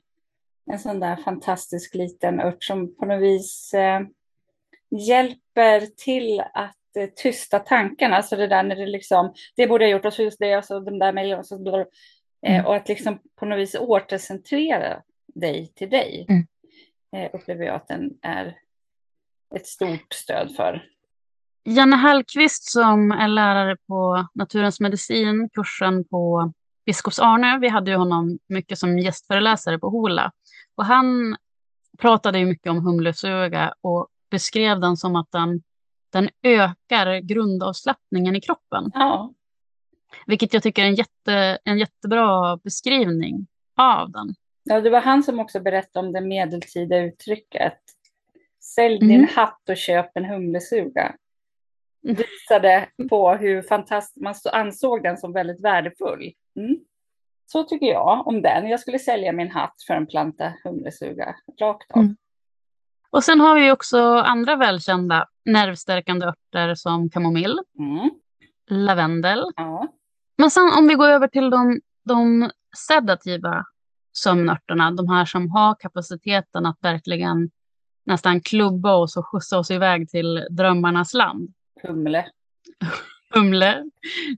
en 0.71 0.79
sån 0.79 0.99
där 0.99 1.15
fantastisk 1.15 1.95
liten 1.95 2.39
ört 2.39 2.63
som 2.63 2.95
på 2.95 3.05
något 3.05 3.21
vis 3.21 3.73
eh, 3.73 4.01
hjälper 5.07 5.85
till 5.97 6.43
att 6.53 6.75
eh, 6.97 7.09
tysta 7.15 7.59
tankarna. 7.59 8.15
Alltså 8.15 8.35
det 8.35 8.47
där 8.47 8.63
när 8.63 8.75
det 8.75 8.85
liksom, 8.85 9.33
det 9.55 9.67
borde 9.67 9.83
jag 9.83 9.91
gjort 9.91 10.05
och 10.05 10.13
så 10.13 10.23
just 10.23 10.39
det 10.39 10.57
och 10.57 10.65
så 10.65 10.79
de 10.79 10.99
där 10.99 11.13
mejlen 11.13 11.39
och 11.39 11.45
så 11.45 11.59
bla, 11.59 11.79
eh, 11.79 11.85
mm. 12.41 12.65
och 12.65 12.75
att 12.75 12.89
liksom 12.89 13.19
på 13.35 13.45
något 13.45 13.59
vis 13.59 13.75
återcentrera 13.75 15.01
dig 15.27 15.71
till 15.75 15.89
dig. 15.89 16.25
Mm. 16.29 16.47
Eh, 17.15 17.35
upplever 17.35 17.65
jag 17.65 17.75
att 17.75 17.87
den 17.87 18.11
är 18.21 18.57
ett 19.55 19.67
stort 19.67 20.13
stöd 20.13 20.55
för. 20.55 20.83
Janne 21.65 21.95
Hallqvist 21.95 22.71
som 22.71 23.11
är 23.11 23.27
lärare 23.27 23.77
på 23.87 24.27
Naturens 24.33 24.79
medicin, 24.79 25.49
kursen 25.53 26.03
på 26.03 26.53
Biskops 26.89 27.19
Arne. 27.19 27.59
Vi 27.59 27.67
hade 27.69 27.91
ju 27.91 27.97
honom 27.97 28.39
mycket 28.47 28.77
som 28.79 28.99
gästföreläsare 28.99 29.79
på 29.79 29.89
HOLA. 29.89 30.31
Och 30.75 30.85
han 30.85 31.37
pratade 31.97 32.39
ju 32.39 32.45
mycket 32.45 32.69
om 32.69 32.85
humlesuga 32.85 33.73
och 33.81 34.07
beskrev 34.31 34.79
den 34.79 34.97
som 34.97 35.15
att 35.15 35.31
den, 35.31 35.61
den 36.09 36.29
ökar 36.43 37.19
grundavslappningen 37.19 38.35
i 38.35 38.41
kroppen. 38.41 38.91
Ja. 38.93 39.33
Vilket 40.25 40.53
jag 40.53 40.63
tycker 40.63 40.81
är 40.83 40.87
en, 40.87 40.95
jätte, 40.95 41.57
en 41.63 41.79
jättebra 41.79 42.57
beskrivning 42.57 43.47
av 43.75 44.11
den. 44.11 44.35
Ja, 44.63 44.81
det 44.81 44.89
var 44.89 45.01
han 45.01 45.23
som 45.23 45.39
också 45.39 45.59
berättade 45.59 46.07
om 46.07 46.13
det 46.13 46.21
medeltida 46.21 46.97
uttrycket. 46.97 47.79
Sälj 48.59 48.99
din 48.99 49.11
Mm. 49.11 49.27
hatt 49.35 49.69
och 49.69 49.77
köp 49.77 50.11
en 50.17 50.25
humlesuga. 50.25 51.15
Visade 52.01 52.89
på 53.09 53.31
hur 53.33 53.61
fantastiskt 53.61 54.23
man 54.23 54.35
så- 54.35 54.49
ansåg 54.49 55.03
den 55.03 55.17
som 55.17 55.33
väldigt 55.33 55.59
värdefull. 55.59 56.31
Mm. 56.55 56.79
Så 57.45 57.63
tycker 57.63 57.85
jag 57.85 58.27
om 58.27 58.41
den. 58.41 58.67
Jag 58.69 58.79
skulle 58.79 58.99
sälja 58.99 59.31
min 59.31 59.51
hatt 59.51 59.75
för 59.87 59.93
en 59.93 60.07
planta 60.07 60.53
humlesuga 60.63 61.35
rakt 61.61 61.91
av. 61.91 62.01
Mm. 62.01 62.15
Och 63.09 63.23
sen 63.23 63.39
har 63.39 63.55
vi 63.55 63.71
också 63.71 64.01
andra 64.17 64.55
välkända 64.55 65.27
nervstärkande 65.45 66.25
örter 66.25 66.75
som 66.75 67.09
kamomill, 67.09 67.59
Mm. 67.79 68.09
lavendel. 68.69 69.43
Ja. 69.55 69.87
Men 70.37 70.51
sen 70.51 70.71
om 70.77 70.87
vi 70.87 70.95
går 70.95 71.09
över 71.09 71.27
till 71.27 71.49
de, 71.49 71.79
de 72.05 72.51
sedativa 72.87 73.65
sömnörterna, 74.13 74.91
de 74.91 75.09
här 75.09 75.25
som 75.25 75.49
har 75.51 75.75
kapaciteten 75.79 76.65
att 76.65 76.77
verkligen 76.81 77.49
nästan 78.05 78.41
klubba 78.41 78.95
oss 78.95 79.17
och 79.17 79.27
skjutsa 79.27 79.59
oss 79.59 79.71
iväg 79.71 80.09
till 80.09 80.47
drömmarnas 80.49 81.13
land. 81.13 81.53
Humle. 81.83 82.25
Humle, 83.33 83.89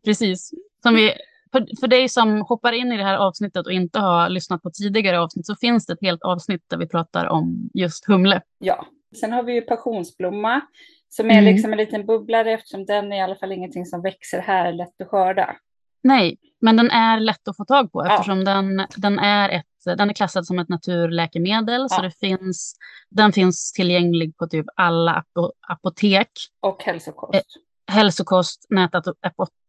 precis. 0.05 0.51
Som 0.83 0.95
vi, 0.95 1.13
för, 1.51 1.67
för 1.79 1.87
dig 1.87 2.09
som 2.09 2.41
hoppar 2.41 2.71
in 2.71 2.91
i 2.91 2.97
det 2.97 3.03
här 3.03 3.17
avsnittet 3.17 3.65
och 3.65 3.71
inte 3.73 3.99
har 3.99 4.29
lyssnat 4.29 4.61
på 4.61 4.71
tidigare 4.71 5.19
avsnitt 5.19 5.45
så 5.45 5.55
finns 5.55 5.85
det 5.85 5.93
ett 5.93 6.01
helt 6.01 6.21
avsnitt 6.23 6.63
där 6.69 6.77
vi 6.77 6.87
pratar 6.87 7.25
om 7.25 7.69
just 7.73 8.07
humle. 8.07 8.41
Ja. 8.59 8.85
Sen 9.19 9.31
har 9.31 9.43
vi 9.43 9.53
ju 9.53 9.61
passionsblomma 9.61 10.61
som 11.09 11.29
är 11.31 11.33
Mm. 11.33 11.45
liksom 11.45 11.71
en 11.71 11.77
liten 11.77 12.05
bubblare 12.05 12.51
eftersom 12.53 12.85
den 12.85 13.11
är 13.13 13.17
i 13.17 13.21
alla 13.21 13.35
fall 13.35 13.51
ingenting 13.51 13.85
som 13.85 14.01
växer 14.01 14.39
här 14.41 14.73
lätt 14.73 15.01
att 15.01 15.07
skörda. 15.07 15.55
Nej, 16.03 16.37
men 16.61 16.77
den 16.77 16.91
är 16.91 17.19
lätt 17.19 17.47
att 17.47 17.57
få 17.57 17.65
tag 17.65 17.91
på 17.91 18.05
Ja. 18.05 18.13
eftersom 18.13 18.43
den, 18.45 18.85
den, 18.97 19.19
är 19.19 19.49
ett, 19.49 19.97
den 19.97 20.09
är 20.09 20.13
klassad 20.13 20.45
som 20.47 20.59
ett 20.59 20.69
naturläkemedel. 20.69 21.89
Så 21.89 21.95
Ja. 21.97 22.01
det 22.01 22.11
finns, 22.19 22.75
den 23.09 23.31
finns 23.31 23.71
tillgänglig 23.73 24.37
på 24.37 24.47
typ 24.47 24.65
alla 24.75 25.11
apo, 25.13 25.51
apotek, 25.67 26.29
Och 26.59 26.83
hälsokost. 26.83 27.33
Eh. 27.35 27.93
hälsokost, 27.95 28.65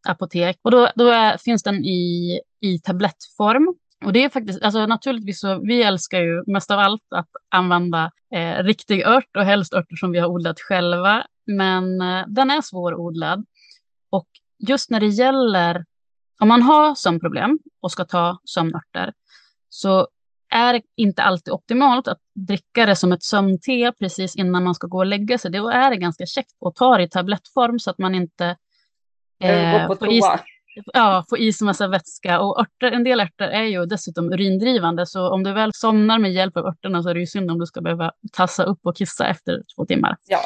apotek 0.08 0.58
Och 0.62 0.70
då, 0.70 0.88
då 0.94 1.08
är, 1.08 1.36
finns 1.36 1.62
den 1.62 1.84
i, 1.84 2.40
i 2.60 2.78
tablettform. 2.78 3.74
Och 4.04 4.12
det 4.12 4.24
är 4.24 4.28
faktiskt, 4.28 4.62
alltså 4.62 4.86
naturligtvis 4.86 5.40
så, 5.40 5.60
vi 5.64 5.82
älskar 5.82 6.20
ju 6.20 6.42
mest 6.46 6.70
av 6.70 6.78
allt 6.78 7.02
att 7.10 7.28
använda 7.48 8.10
eh, 8.34 8.64
riktig 8.64 9.06
ört 9.06 9.36
och 9.36 9.44
helst 9.44 9.74
örter 9.74 9.96
som 9.96 10.12
vi 10.12 10.18
har 10.18 10.28
odlat 10.28 10.60
själva. 10.60 11.26
Men 11.46 12.00
eh, 12.00 12.24
den 12.28 12.50
är 12.50 12.60
svårodlad. 12.60 13.44
Och 14.10 14.28
just 14.68 14.90
när 14.90 15.00
det 15.00 15.06
gäller, 15.06 15.84
om 16.40 16.48
man 16.48 16.62
har 16.62 16.94
sömnproblem 16.94 17.58
och 17.80 17.92
ska 17.92 18.04
ta 18.04 18.38
sömnörter, 18.44 19.12
så 19.68 20.08
är 20.52 20.72
det 20.72 20.82
inte 20.96 21.22
alltid 21.22 21.52
optimalt 21.52 22.08
att 22.08 22.18
dricka 22.34 22.86
det 22.86 22.96
som 22.96 23.12
ett 23.12 23.22
sömnte 23.22 23.92
precis 23.98 24.36
innan 24.36 24.64
man 24.64 24.74
ska 24.74 24.86
gå 24.86 24.98
och 24.98 25.06
lägga 25.06 25.38
sig. 25.38 25.50
Då 25.50 25.68
är 25.68 25.90
det 25.90 25.96
ganska 25.96 26.26
käckt 26.26 26.52
att 26.66 26.74
ta 26.74 26.96
det 26.96 27.02
i 27.02 27.08
tablettform 27.08 27.78
så 27.78 27.90
att 27.90 27.98
man 27.98 28.14
inte 28.14 28.56
eh, 29.42 29.86
på 29.86 29.96
får, 29.96 30.12
i, 30.12 30.20
ja, 30.92 31.24
får 31.28 31.38
i 31.38 31.52
sig 31.52 31.64
massa 31.66 31.88
vätska. 31.88 32.40
Och 32.40 32.60
örter, 32.60 32.92
en 32.92 33.04
del 33.04 33.20
örter 33.20 33.48
är 33.48 33.64
ju 33.64 33.86
dessutom 33.86 34.32
urindrivande, 34.32 35.06
så 35.06 35.28
om 35.28 35.42
du 35.42 35.52
väl 35.52 35.70
somnar 35.74 36.18
med 36.18 36.32
hjälp 36.32 36.56
av 36.56 36.66
örterna 36.66 37.02
så 37.02 37.08
är 37.08 37.14
det 37.14 37.20
ju 37.20 37.26
synd 37.26 37.50
om 37.50 37.58
du 37.58 37.66
ska 37.66 37.80
behöva 37.80 38.12
tassa 38.32 38.64
upp 38.64 38.80
och 38.82 38.96
kissa 38.96 39.26
efter 39.26 39.62
två 39.76 39.86
timmar. 39.86 40.16
Ja. 40.26 40.40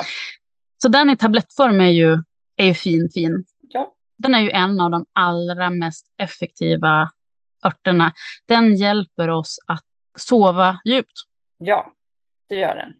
Så 0.82 0.88
den 0.88 1.10
i 1.10 1.16
tablettform 1.16 1.80
är 1.80 1.90
ju, 1.90 2.18
är 2.56 2.66
ju 2.66 2.74
fin, 2.74 3.10
fin. 3.14 3.44
ja. 3.60 3.92
Den 4.18 4.34
är 4.34 4.40
ju 4.40 4.50
en 4.50 4.80
av 4.80 4.90
de 4.90 5.06
allra 5.12 5.70
mest 5.70 6.06
effektiva 6.18 7.10
örterna. 7.64 8.12
Den 8.46 8.76
hjälper 8.76 9.30
oss 9.30 9.58
att 9.66 9.84
sova 10.18 10.80
djupt. 10.84 11.12
Ja, 11.58 11.92
det 12.48 12.54
gör 12.54 12.74
den. 12.74 12.92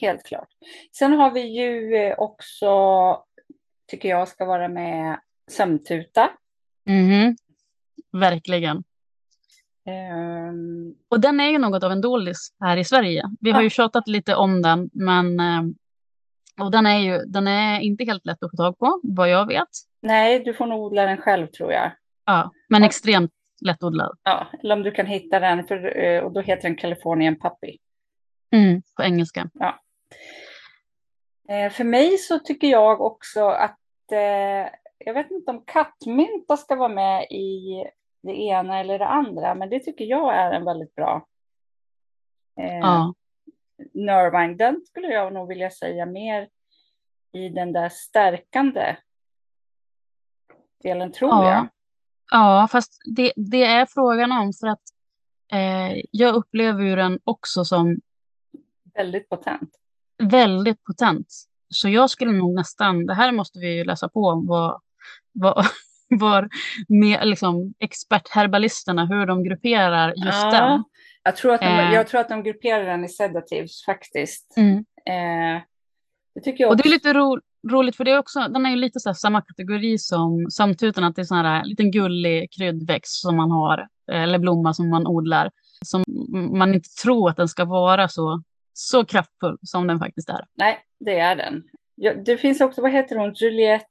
Helt 0.00 0.24
klart. 0.24 0.48
Sen 0.92 1.12
har 1.12 1.30
vi 1.30 1.40
ju 1.40 1.96
eh, 1.96 2.18
också, 2.18 2.68
tycker 3.86 4.08
jag 4.08 4.28
ska 4.28 4.44
vara 4.44 4.68
med, 4.68 5.20
sömntuta. 5.50 6.30
Mhm. 6.86 7.36
Verkligen. 8.12 8.84
Ehm, 9.86 10.94
Och 11.08 11.20
den 11.20 11.40
är 11.40 11.48
ju 11.50 11.58
något 11.58 11.82
av 11.84 11.92
en 11.92 12.00
doldis 12.00 12.48
här 12.60 12.76
i 12.76 12.84
Sverige. 12.84 13.22
Vi 13.40 13.50
har 13.50 13.60
Ja. 13.60 13.64
ju 13.64 13.70
tjatat 13.70 14.08
lite 14.08 14.34
om 14.34 14.62
den, 14.62 14.90
men 14.92 15.40
eh, 15.40 15.62
och 16.64 16.70
den 16.70 16.86
är 16.86 16.98
ju 16.98 17.18
den 17.18 17.46
är 17.48 17.80
inte 17.80 18.04
helt 18.04 18.26
lätt 18.26 18.42
att 18.42 18.50
få 18.50 18.56
tag 18.56 18.78
på, 18.78 19.00
vad 19.02 19.28
jag 19.30 19.46
vet. 19.46 19.68
nej, 20.02 20.38
du 20.44 20.54
får 20.54 20.66
nog 20.66 20.80
odla 20.82 21.02
den 21.06 21.16
själv 21.16 21.46
tror 21.46 21.72
jag. 21.72 21.92
Ja, 22.24 22.50
men 22.68 22.82
Ja. 22.82 22.86
extremt 22.88 23.30
lättodlad. 23.60 24.18
Ja, 24.22 24.46
eller 24.62 24.76
om 24.76 24.82
du 24.82 24.90
kan 24.90 25.06
hitta 25.06 25.40
den, 25.40 25.66
för, 25.66 25.98
eh, 26.04 26.20
och 26.22 26.32
då 26.32 26.40
heter 26.40 26.62
den 26.68 26.76
Californian 26.76 27.36
Puppy. 27.38 27.78
Mm, 28.52 28.82
på 28.96 29.02
engelska. 29.02 29.40
Eh, 29.60 29.74
för 31.48 31.84
mig 31.84 32.18
så 32.18 32.38
tycker 32.38 32.66
jag 32.66 33.00
också 33.00 33.44
att, 33.48 34.12
eh, 34.12 34.70
jag 34.98 35.14
vet 35.14 35.30
inte 35.30 35.50
om 35.50 35.64
kattmynta 35.66 36.56
ska 36.56 36.74
vara 36.76 36.88
med 36.88 37.22
i 37.30 37.84
det 38.22 38.32
ena 38.40 38.78
eller 38.80 38.98
det 38.98 39.06
andra, 39.06 39.54
men 39.54 39.70
det 39.70 39.80
tycker 39.80 40.04
jag 40.04 40.34
är 40.34 40.52
en 40.52 40.64
väldigt 40.64 40.94
bra 40.94 41.26
eh, 42.60 42.78
Ja, 42.78 43.14
Nervine, 43.94 44.54
den 44.56 44.80
skulle 44.86 45.08
jag 45.08 45.32
nog 45.32 45.48
vilja 45.48 45.70
säga 45.70 46.06
mer 46.06 46.48
i 47.32 47.48
den 47.48 47.72
där 47.72 47.88
stärkande 47.88 48.96
delen 50.82 51.12
tror 51.12 51.30
Ja. 51.30 51.50
jag. 51.54 51.68
ja 52.30 52.68
fast 52.72 52.92
det, 53.16 53.32
det 53.36 53.64
är 53.64 53.86
frågan 53.86 54.32
om 54.32 54.52
för 54.60 54.66
att 54.66 54.82
eh, 55.52 56.02
jag 56.10 56.34
upplever 56.34 56.82
ju 56.82 56.96
den 56.96 57.20
också 57.24 57.64
som 57.64 58.00
Väldigt 58.94 59.28
potent. 59.28 59.70
Väldigt 60.22 60.84
potent. 60.84 61.26
Så 61.68 61.88
jag 61.88 62.10
skulle 62.10 62.32
nog 62.32 62.54
nästan, 62.54 63.06
det 63.06 63.14
här 63.14 63.32
måste 63.32 63.58
vi 63.58 63.76
ju 63.76 63.84
läsa 63.84 64.08
på 64.08 64.20
om 64.20 64.46
vad, 64.46 64.80
vad, 65.32 65.66
var 66.08 66.48
med, 66.88 67.28
liksom, 67.28 67.74
expertherbalisterna, 67.78 69.06
hur 69.06 69.26
de 69.26 69.44
grupperar 69.44 70.14
just 70.16 70.50
den. 70.50 70.84
jag, 71.22 71.36
tror 71.36 71.54
att 71.54 71.60
de, 71.60 71.66
Eh. 71.66 71.92
jag 71.92 72.06
tror 72.06 72.20
att 72.20 72.28
de 72.28 72.42
grupperar 72.42 72.84
den 72.84 73.04
i 73.04 73.08
sedatives 73.08 73.84
faktiskt. 73.84 74.54
Mm. 74.56 74.78
Eh, 75.06 75.62
det 76.34 76.40
tycker 76.40 76.64
jag 76.64 76.70
Och 76.70 76.76
det 76.76 76.88
är 76.88 76.90
lite 76.90 77.12
ro, 77.12 77.40
roligt 77.70 77.96
för 77.96 78.04
det 78.04 78.10
är 78.10 78.18
också, 78.18 78.40
den 78.40 78.66
är 78.66 78.70
ju 78.70 78.76
lite 78.76 79.00
så 79.00 79.14
samma 79.14 79.42
kategori 79.42 79.98
som 79.98 80.46
samtutan, 80.50 81.04
att 81.04 81.16
det 81.16 81.22
är 81.22 81.24
sån 81.24 81.38
här 81.38 81.64
liten 81.64 81.90
gullig 81.90 82.52
kryddväxt 82.52 83.20
som 83.20 83.36
man 83.36 83.50
har, 83.50 83.78
eh, 84.12 84.22
eller 84.22 84.38
blomma 84.38 84.74
som 84.74 84.90
man 84.90 85.06
odlar, 85.06 85.50
som 85.84 86.04
man 86.58 86.74
inte 86.74 86.88
tror 87.02 87.30
att 87.30 87.36
den 87.36 87.48
ska 87.48 87.64
vara 87.64 88.08
så, 88.08 88.42
så 88.74 89.04
kraftfull 89.04 89.58
som 89.62 89.86
den 89.86 89.98
faktiskt 89.98 90.28
är. 90.28 90.46
Nej, 90.54 90.78
det 91.00 91.18
är 91.18 91.36
den. 91.36 91.62
Det 92.24 92.36
finns 92.36 92.60
också, 92.60 92.82
vad 92.82 92.90
heter 92.92 93.16
hon, 93.16 93.32
Juliette, 93.32 93.86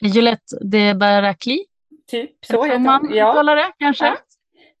Juliette 0.00 0.56
de 0.64 0.94
Baracli, 0.94 1.64
typ, 2.06 2.30
så 2.46 2.64
heter 2.64 2.78
man 2.78 3.06
hon. 3.06 3.16
Ja, 3.16 3.42
det 3.42 3.72
kanske? 3.78 4.06
Ja. 4.06 4.16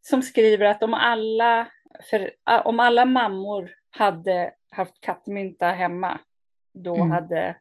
som 0.00 0.22
skriver 0.22 0.64
att 0.66 0.82
om 0.82 0.94
alla, 0.94 1.66
för, 2.10 2.30
om 2.64 2.80
alla 2.80 3.04
mammor 3.04 3.70
hade 3.90 4.50
haft 4.70 5.00
kattmynta 5.00 5.66
hemma, 5.66 6.18
då 6.74 6.94
Mm. 6.96 7.10
hade 7.10 7.56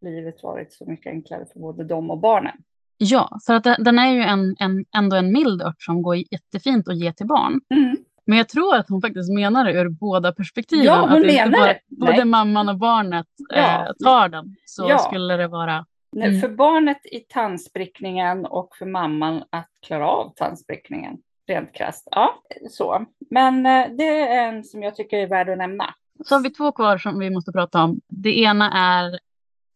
livet 0.00 0.42
varit 0.42 0.72
så 0.72 0.84
mycket 0.84 1.10
enklare 1.10 1.46
för 1.52 1.60
både 1.60 1.84
dem 1.84 2.10
och 2.10 2.18
barnen. 2.18 2.56
Ja, 2.96 3.38
för 3.46 3.54
att 3.54 3.64
den 3.64 3.84
den 3.84 3.98
är 3.98 4.12
ju 4.12 4.22
en, 4.22 4.56
en, 4.58 4.84
ändå 4.96 5.16
en 5.16 5.32
mild 5.32 5.62
ört 5.62 5.82
som 5.82 6.02
går 6.02 6.16
jättefint 6.16 6.88
att 6.88 6.96
ge 6.98 7.12
till 7.12 7.26
barn. 7.26 7.60
Mm. 7.74 7.96
Men 8.26 8.38
jag 8.38 8.48
tror 8.48 8.76
att 8.76 8.88
hon 8.88 9.00
faktiskt 9.00 9.32
menar 9.32 9.64
det 9.64 9.72
ur 9.72 9.88
båda 9.88 10.32
perspektiven. 10.32 10.84
Ja, 10.84 11.00
hon 11.00 11.10
att 11.10 11.16
inte 11.16 11.26
menar 11.26 11.58
bara, 11.58 11.66
det. 11.66 11.80
Både 11.86 12.12
Nej. 12.12 12.24
mamman 12.24 12.68
och 12.68 12.78
barnet 12.78 13.26
Ja. 13.48 13.56
eh, 13.86 13.92
tar 14.04 14.28
den. 14.28 14.56
Så 14.64 14.86
Ja. 14.88 14.98
skulle 14.98 15.36
det 15.36 15.48
vara. 15.48 15.86
Mm. 16.16 16.40
För 16.40 16.48
barnet 16.48 17.06
i 17.06 17.20
tandsprickningen 17.20 18.46
och 18.46 18.76
för 18.78 18.86
mamman 18.86 19.44
att 19.50 19.70
klara 19.86 20.08
av 20.08 20.32
tandsprickningen. 20.36 21.16
Rent 21.46 21.72
krasst. 21.74 22.08
Ja, 22.10 22.42
så. 22.70 23.06
Men 23.30 23.66
eh, 23.66 23.86
det 23.98 24.08
är 24.08 24.48
en 24.48 24.64
som 24.64 24.82
jag 24.82 24.94
tycker 24.94 25.16
är 25.18 25.26
värd 25.26 25.48
att 25.48 25.58
nämna. 25.58 25.94
Så 26.24 26.34
har 26.34 26.42
vi 26.42 26.50
två 26.50 26.72
kvar 26.72 26.98
som 26.98 27.18
vi 27.18 27.30
måste 27.30 27.52
prata 27.52 27.82
om. 27.84 28.00
Det 28.08 28.38
ena 28.38 28.72
är 28.72 29.18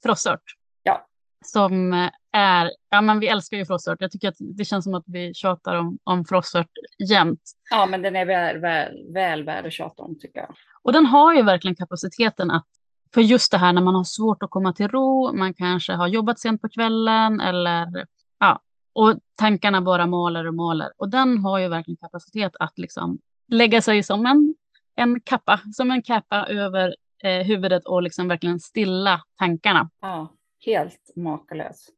frossört. 0.02 0.42
Ja. 0.82 1.06
Som 1.44 1.92
eh, 1.92 2.10
är, 2.38 2.72
ja 2.90 3.00
men 3.00 3.20
vi 3.20 3.28
älskar 3.28 3.56
ju 3.56 3.66
frossört. 3.66 4.00
Jag 4.00 4.10
tycker 4.10 4.28
att 4.28 4.36
det 4.38 4.64
känns 4.64 4.84
som 4.84 4.94
att 4.94 5.04
vi 5.06 5.34
tjatar 5.34 5.74
om, 5.74 5.98
om 6.04 6.24
frossört 6.24 6.70
jämt. 7.08 7.40
Ja, 7.70 7.86
men 7.86 8.02
den 8.02 8.16
är 8.16 8.24
väl, 8.24 8.58
väl, 8.58 9.12
väl 9.12 9.44
värd 9.44 9.66
att 9.66 9.72
tjata 9.72 10.02
om 10.02 10.18
tycker 10.18 10.40
jag. 10.40 10.54
Och 10.82 10.92
den 10.92 11.06
har 11.06 11.34
ju 11.34 11.42
verkligen 11.42 11.74
kapaciteten 11.74 12.50
att, 12.50 12.66
för 13.14 13.20
just 13.20 13.50
det 13.50 13.58
här 13.58 13.72
när 13.72 13.82
man 13.82 13.94
har 13.94 14.04
svårt 14.04 14.42
att 14.42 14.50
komma 14.50 14.72
till 14.72 14.88
ro, 14.88 15.32
man 15.32 15.54
kanske 15.54 15.92
har 15.92 16.08
jobbat 16.08 16.40
sent 16.40 16.62
på 16.62 16.68
kvällen 16.68 17.40
eller 17.40 18.06
ja, 18.38 18.60
och 18.92 19.14
tankarna 19.36 19.82
bara 19.82 20.06
maler 20.06 20.46
och 20.46 20.54
maler. 20.54 20.92
Och 20.96 21.08
den 21.08 21.38
har 21.38 21.58
ju 21.58 21.68
verkligen 21.68 21.96
kapacitet 21.96 22.52
att 22.58 22.78
liksom 22.78 23.18
lägga 23.48 23.82
sig 23.82 24.02
som 24.02 24.26
en, 24.26 24.54
en 24.96 25.20
kappa, 25.20 25.60
som 25.72 25.90
en 25.90 26.02
kappa 26.02 26.46
över 26.46 26.96
eh, 27.24 27.46
huvudet 27.46 27.86
och 27.86 28.02
liksom 28.02 28.28
verkligen 28.28 28.60
stilla 28.60 29.22
tankarna. 29.38 29.90
Ja, 30.00 30.32
helt 30.66 31.12
makalös. 31.16 31.88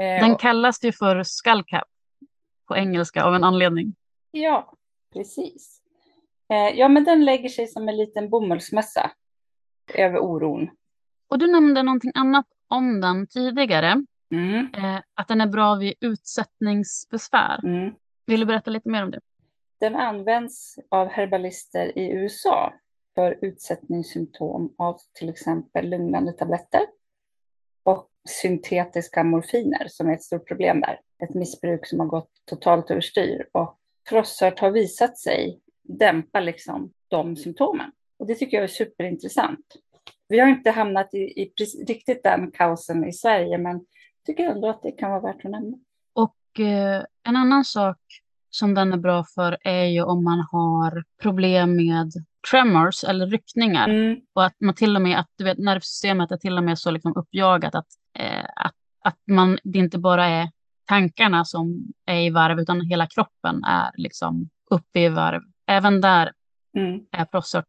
Eh, 0.00 0.26
Den 0.28 0.36
kallas 0.36 0.84
ju 0.84 0.92
för 0.92 1.22
skullcap 1.22 1.88
på 2.68 2.76
engelska 2.76 3.24
av 3.24 3.34
en 3.34 3.44
anledning. 3.44 3.94
Ja, 4.30 4.74
Precis. 5.12 5.80
Eh, 6.48 6.78
ja, 6.78 6.88
men 6.88 7.04
den 7.04 7.24
lägger 7.24 7.48
sig 7.48 7.66
som 7.66 7.88
en 7.88 7.96
liten 7.96 8.30
bomullsmössa 8.30 9.10
över 9.94 10.18
oron. 10.18 10.70
Och 11.28 11.38
du 11.38 11.46
nämnde 11.52 11.82
någonting 11.82 12.12
annat 12.14 12.46
om 12.68 13.00
den 13.00 13.26
tidigare. 13.26 14.04
Mm. 14.30 14.68
Eh, 14.74 15.00
att 15.14 15.28
den 15.28 15.40
är 15.40 15.46
bra 15.46 15.74
vid 15.74 15.94
utsättningsbesvär. 16.00 17.64
Mm. 17.64 17.94
Vill 18.26 18.40
du 18.40 18.46
berätta 18.46 18.70
lite 18.70 18.88
mer 18.88 19.02
om 19.02 19.10
det? 19.10 19.20
Den 19.80 19.96
används 19.96 20.78
av 20.88 21.08
herbalister 21.08 21.98
i 21.98 22.10
USA 22.10 22.72
för 23.14 23.38
utsättningssymptom 23.42 24.74
av 24.78 24.96
till 25.12 25.28
exempel 25.28 25.88
lugnande 25.90 26.32
tabletter 26.32 26.80
syntetiska 28.28 29.24
morfiner 29.24 29.86
som 29.88 30.08
är 30.08 30.14
ett 30.14 30.22
stort 30.22 30.48
problem 30.48 30.80
där. 30.80 31.00
Ett 31.22 31.34
missbruk 31.34 31.86
som 31.86 32.00
har 32.00 32.06
gått 32.06 32.30
totalt 32.44 32.90
överstyr 32.90 33.48
och 33.52 33.78
frossört 34.08 34.58
har 34.58 34.70
visat 34.70 35.18
sig 35.18 35.60
dämpa 35.82 36.40
liksom 36.40 36.92
de 37.08 37.36
symptomen. 37.36 37.90
Och 38.18 38.26
det 38.26 38.34
tycker 38.34 38.56
jag 38.56 38.64
är 38.64 38.68
superintressant. 38.68 39.66
Vi 40.28 40.38
har 40.38 40.48
inte 40.48 40.70
hamnat 40.70 41.14
i, 41.14 41.18
i 41.18 41.52
riktigt 41.86 42.22
den 42.22 42.50
kaosen 42.50 43.04
i 43.08 43.12
Sverige, 43.12 43.58
men 43.58 43.80
tycker 44.26 44.44
ändå 44.44 44.68
att 44.68 44.82
det 44.82 44.92
kan 44.92 45.10
vara 45.10 45.20
värt 45.20 45.44
att 45.44 45.50
nämna. 45.50 45.76
Och 46.12 46.60
eh, 46.60 47.04
en 47.28 47.36
annan 47.36 47.64
sak 47.64 47.98
som 48.50 48.74
den 48.74 48.92
är 48.92 48.96
bra 48.96 49.24
för 49.34 49.58
är 49.64 49.84
ju 49.84 50.02
om 50.02 50.24
man 50.24 50.46
har 50.52 51.04
problem 51.22 51.76
med 51.76 52.12
tremors 52.50 53.04
eller 53.04 53.26
ryckningar. 53.26 53.88
Mm. 53.88 54.20
Och 54.34 54.44
att 54.44 54.54
man 54.60 54.74
till 54.74 54.96
och 54.96 55.02
med, 55.02 55.18
att 55.18 55.28
du 55.38 55.44
vet, 55.44 55.58
nervsystemet 55.58 56.32
är 56.32 56.36
till 56.36 56.58
och 56.58 56.64
med 56.64 56.78
så 56.78 56.90
liksom 56.90 57.16
uppjagat 57.16 57.74
att, 57.74 57.86
eh, 58.18 58.44
att, 58.56 58.74
att 59.04 59.18
man, 59.26 59.58
det 59.64 59.78
inte 59.78 59.98
bara 59.98 60.26
är 60.26 60.50
tankarna 60.84 61.44
som 61.44 61.86
är 62.06 62.20
i 62.20 62.30
varv 62.30 62.60
utan 62.60 62.80
hela 62.80 63.06
kroppen 63.06 63.64
är 63.64 63.90
liksom 63.94 64.48
uppe 64.70 65.00
i 65.00 65.08
varv. 65.08 65.40
Även 65.66 66.00
där 66.00 66.32
Mm. 66.76 67.00
är 67.12 67.24
Prossort 67.24 67.64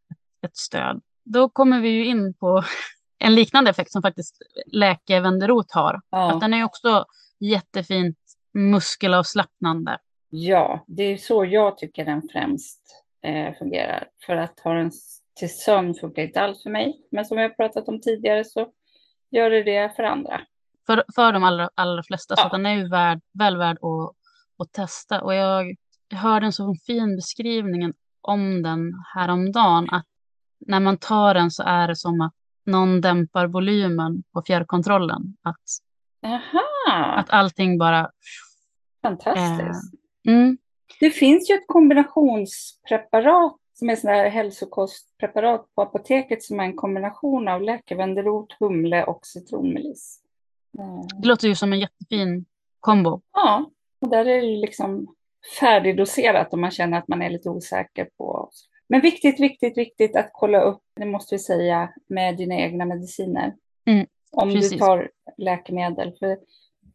ett 0.45 0.57
stöd. 0.57 1.01
Då 1.23 1.49
kommer 1.49 1.81
vi 1.81 1.89
ju 1.89 2.05
in 2.05 2.33
på 2.33 2.63
en 3.19 3.35
liknande 3.35 3.69
effekt 3.69 3.91
som 3.91 4.01
faktiskt 4.01 4.37
läkevenderot 4.67 5.71
har. 5.71 6.01
Ja. 6.09 6.33
Att 6.33 6.41
den 6.41 6.53
är 6.53 6.63
också 6.63 7.05
jättefint 7.39 8.17
muskelavslappnande. 8.53 9.97
Ja, 10.29 10.83
det 10.87 11.03
är 11.03 11.17
så 11.17 11.45
jag 11.45 11.77
tycker 11.77 12.05
den 12.05 12.21
främst 12.31 13.05
eh, 13.23 13.53
fungerar. 13.59 14.07
För 14.25 14.35
att 14.35 14.59
ha 14.59 14.73
den 14.73 14.91
till 15.35 15.57
sömn 15.59 15.93
funkar 15.93 16.21
inte 16.23 16.41
alls 16.41 16.63
för 16.63 16.69
mig. 16.69 17.07
Men 17.11 17.25
som 17.25 17.37
jag 17.37 17.57
pratat 17.57 17.87
om 17.87 18.01
tidigare 18.01 18.43
så 18.45 18.71
gör 19.31 19.49
det 19.49 19.63
det 19.63 19.95
för 19.95 20.03
andra. 20.03 20.41
För, 20.85 21.03
för 21.15 21.33
de 21.33 21.43
allra, 21.43 21.69
allra 21.75 22.03
flesta. 22.03 22.35
Så 22.35 22.41
Ja. 22.41 22.45
att 22.45 22.51
den 22.51 22.65
är 22.65 22.75
ju 22.75 22.89
värd, 22.89 23.21
väl 23.33 23.57
värd 23.57 23.77
att, 23.81 24.15
att 24.57 24.71
testa. 24.73 25.21
Och 25.21 25.33
jag, 25.33 25.75
hörde 26.13 26.45
en 26.45 26.53
så 26.53 26.75
fin 26.85 27.15
beskrivning 27.15 27.93
om 28.21 28.61
den 28.63 28.93
häromdagen. 29.15 29.89
Att 29.91 30.05
när 30.59 30.79
man 30.79 30.97
tar 30.97 31.33
den 31.33 31.51
så 31.51 31.63
är 31.63 31.87
det 31.87 31.95
som 31.95 32.21
att 32.21 32.33
någon 32.65 33.01
dämpar 33.01 33.47
volymen 33.47 34.23
på 34.33 34.41
fjärrkontrollen. 34.47 35.37
Att, 35.43 35.55
Aha, 36.25 37.13
att 37.15 37.29
allting 37.29 37.77
bara... 37.77 38.11
fantastiskt. 39.01 39.93
Mm, 40.27 40.57
Det 40.99 41.09
finns 41.09 41.49
ju 41.49 41.55
ett 41.55 41.67
kombinationspreparat 41.67 43.55
som 43.73 43.89
är 43.89 43.95
sådana 43.95 44.17
här 44.17 44.29
hälsokostpreparat 44.29 45.75
på 45.75 45.81
apoteket 45.81 46.43
som 46.43 46.59
är 46.59 46.63
en 46.63 46.75
kombination 46.75 47.47
av 47.47 47.61
läkevenderot, 47.61 48.55
humle 48.59 49.03
och 49.03 49.25
citronmeliss. 49.25 50.19
Det 51.21 51.27
låter 51.27 51.47
ju 51.47 51.55
som 51.55 51.73
en 51.73 51.79
jättefin 51.79 52.45
kombo. 52.79 53.21
Ja, 53.33 53.71
och 54.01 54.09
där 54.09 54.25
är 54.25 54.41
det 54.41 54.47
ju 54.47 54.57
liksom 54.57 55.15
färdigdoserat 55.59 56.53
om 56.53 56.61
man 56.61 56.71
känner 56.71 56.97
att 56.97 57.07
man 57.07 57.21
är 57.21 57.29
lite 57.29 57.49
osäker 57.49 58.09
på. 58.17 58.49
Men 58.87 59.01
viktigt, 59.01 59.39
viktigt, 59.39 59.77
viktigt 59.77 60.15
att 60.15 60.29
kolla 60.33 60.61
upp, 60.61 60.81
det 60.95 61.05
måste 61.05 61.35
vi 61.35 61.39
säga, 61.39 61.93
med 62.07 62.37
dina 62.37 62.55
egna 62.55 62.85
mediciner. 62.85 63.55
Mm, 63.85 64.05
om 64.31 64.51
precis. 64.53 64.71
du 64.71 64.77
tar 64.77 65.11
läkemedel. 65.37 66.13
För 66.19 66.37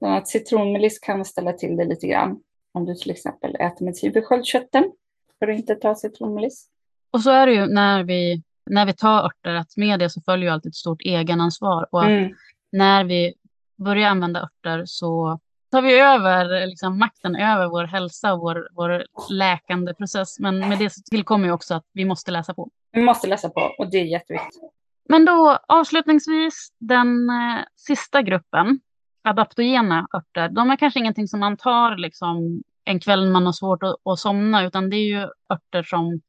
annat 0.00 0.28
citronmeliss 0.28 0.98
kan 0.98 1.24
ställa 1.24 1.52
till 1.52 1.76
det 1.76 1.84
lite 1.84 2.06
grann. 2.06 2.40
Om 2.74 2.84
du 2.84 2.94
till 2.94 3.10
exempel 3.10 3.56
äter 3.56 4.12
för 4.12 4.20
sköldkörteln 4.20 4.92
för 5.38 5.48
att 5.48 5.58
inte 5.58 5.74
ta 5.74 5.94
citronmeliss. 5.94 6.68
Och 7.10 7.20
så 7.20 7.30
är 7.30 7.46
det 7.46 7.52
ju 7.52 7.66
när 7.66 8.04
vi, 8.04 8.42
när 8.70 8.86
vi 8.86 8.92
tar 8.92 9.24
örter 9.24 9.54
att 9.54 9.76
med 9.76 9.98
det 9.98 10.10
så 10.10 10.20
följer 10.20 10.48
ju 10.48 10.52
alltid 10.52 10.70
ett 10.70 10.74
stort 10.76 11.02
egenansvar. 11.02 11.86
Och 11.90 12.04
Mm. 12.04 12.34
när 12.72 13.04
vi 13.04 13.34
börjar 13.76 14.08
använda 14.08 14.42
örter 14.42 14.82
så 14.86 15.38
tar 15.70 15.82
vi 15.82 15.98
över 16.00 16.66
liksom, 16.66 16.98
makten 16.98 17.36
över 17.36 17.66
vår 17.68 17.84
hälsa 17.84 18.32
och 18.32 18.40
vår, 18.40 18.68
vår 18.72 19.06
läkande 19.30 19.94
process. 19.94 20.38
Men 20.40 20.58
med 20.58 20.78
det 20.78 20.90
så 20.90 21.00
tillkommer 21.10 21.46
ju 21.46 21.52
också 21.52 21.74
att 21.74 21.84
vi 21.92 22.04
måste 22.04 22.30
läsa 22.30 22.54
på. 22.54 22.70
Vi 22.92 23.02
måste 23.02 23.26
läsa 23.28 23.48
på 23.48 23.60
och 23.78 23.90
det 23.90 23.98
är 23.98 24.04
jätteviktigt. 24.04 24.60
Men 25.08 25.24
då 25.24 25.58
avslutningsvis 25.68 26.72
den 26.78 27.30
eh, 27.30 27.64
sista 27.76 28.22
gruppen, 28.22 28.80
adaptogena 29.24 30.06
örter. 30.14 30.48
De 30.48 30.70
är 30.70 30.76
kanske 30.76 31.00
ingenting 31.00 31.28
som 31.28 31.40
man 31.40 31.56
tar 31.56 31.96
liksom, 31.96 32.62
en 32.84 33.00
kväll 33.00 33.30
man 33.30 33.46
har 33.46 33.52
svårt 33.52 33.82
att, 33.82 33.96
att 34.04 34.18
somna, 34.18 34.64
utan 34.64 34.90
det 34.90 34.96
är 34.96 35.06
ju 35.06 35.28
örter 35.52 35.82
som 35.82 36.20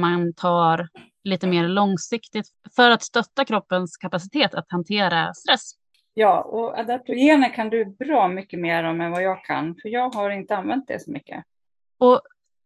man 0.00 0.32
tar 0.32 0.88
lite 1.24 1.46
mer 1.46 1.68
långsiktigt 1.68 2.48
för 2.76 2.90
att 2.90 3.02
stötta 3.02 3.44
kroppens 3.44 3.96
kapacitet 3.96 4.54
att 4.54 4.66
hantera 4.68 5.34
stress. 5.34 5.72
Ja, 6.14 6.40
och 6.40 6.78
adaptogener 6.78 7.54
kan 7.54 7.70
du 7.70 7.84
bra 7.84 8.28
mycket 8.28 8.60
mer 8.60 8.84
om 8.84 9.00
än 9.00 9.10
vad 9.10 9.22
jag 9.22 9.44
kan, 9.44 9.74
för 9.82 9.88
jag 9.88 10.14
har 10.14 10.30
inte 10.30 10.56
använt 10.56 10.88
det 10.88 11.02
så 11.02 11.10
mycket. 11.10 11.44
Och 11.98 12.20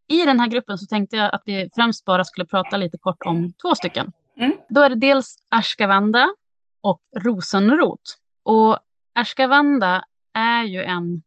i 0.09 0.25
den 0.25 0.41
här 0.41 0.47
gruppen 0.47 0.79
så 0.79 0.87
tänkte 0.87 1.17
jag 1.17 1.35
att 1.35 1.43
vi 1.45 1.71
främst 1.75 2.05
bara 2.05 2.25
skulle 2.25 2.47
prata 2.47 2.77
lite 2.77 2.99
kort 2.99 3.27
om 3.27 3.53
två 3.53 3.75
stycken. 3.75 4.13
Mm. 4.37 4.53
Då 4.69 4.81
är 4.81 4.89
det 4.89 4.95
dels 4.95 5.37
ashwagandha 5.49 6.35
och 6.81 7.01
rosenrot. 7.17 8.19
Och 8.43 8.79
ashwagandha 9.15 10.05
är 10.35 10.65
ju 10.65 10.83
en, 10.83 11.23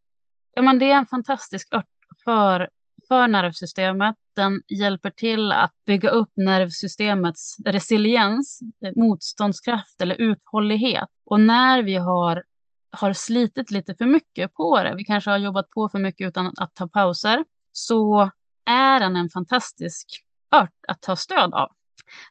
ja 0.56 0.62
men 0.62 0.80
det 0.80 0.92
är 0.92 0.98
en 0.98 1.06
fantastisk 1.06 1.74
ört 1.74 1.86
för, 2.24 2.70
för 3.08 3.28
nervsystemet. 3.28 4.16
Den 4.36 4.62
hjälper 4.68 5.10
till 5.10 5.52
att 5.52 5.74
bygga 5.86 6.10
upp 6.10 6.32
nervsystemets 6.36 7.56
resiliens, 7.66 8.60
motståndskraft 8.96 10.02
eller 10.02 10.16
uthållighet. 10.16 11.10
Och 11.26 11.40
när 11.40 11.84
vi 11.84 11.96
har, 11.96 12.44
har 12.92 13.14
slitit 13.14 13.72
lite 13.72 13.96
för 13.96 14.06
mycket 14.06 14.54
på 14.54 14.84
det, 14.84 14.96
vi 14.96 15.04
kanske 15.04 15.30
har 15.30 15.38
jobbat 15.38 15.70
på 15.70 15.90
för 15.90 16.00
mycket 16.00 16.28
utan 16.28 16.54
att 16.58 16.76
ta 16.76 16.88
pauser, 16.88 17.46
så 17.72 18.32
är 18.66 19.00
den 19.00 19.16
en 19.16 19.30
fantastisk 19.30 20.08
ört 20.56 20.86
att 20.88 21.02
ta 21.02 21.16
stöd 21.16 21.54
av. 21.54 21.70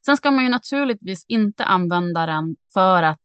Sen 0.07 0.17
ska 0.17 0.31
man 0.31 0.45
ju 0.45 0.51
naturligtvis 0.51 1.25
inte 1.29 1.64
använda 1.64 2.27
den 2.27 2.57
för 2.75 3.03
att 3.03 3.23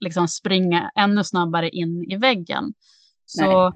liksom 0.00 0.28
springa 0.28 0.90
ännu 0.94 1.24
snabbare 1.24 1.68
in 1.68 2.04
i 2.12 2.16
väggen. 2.16 2.74
Så 3.26 3.72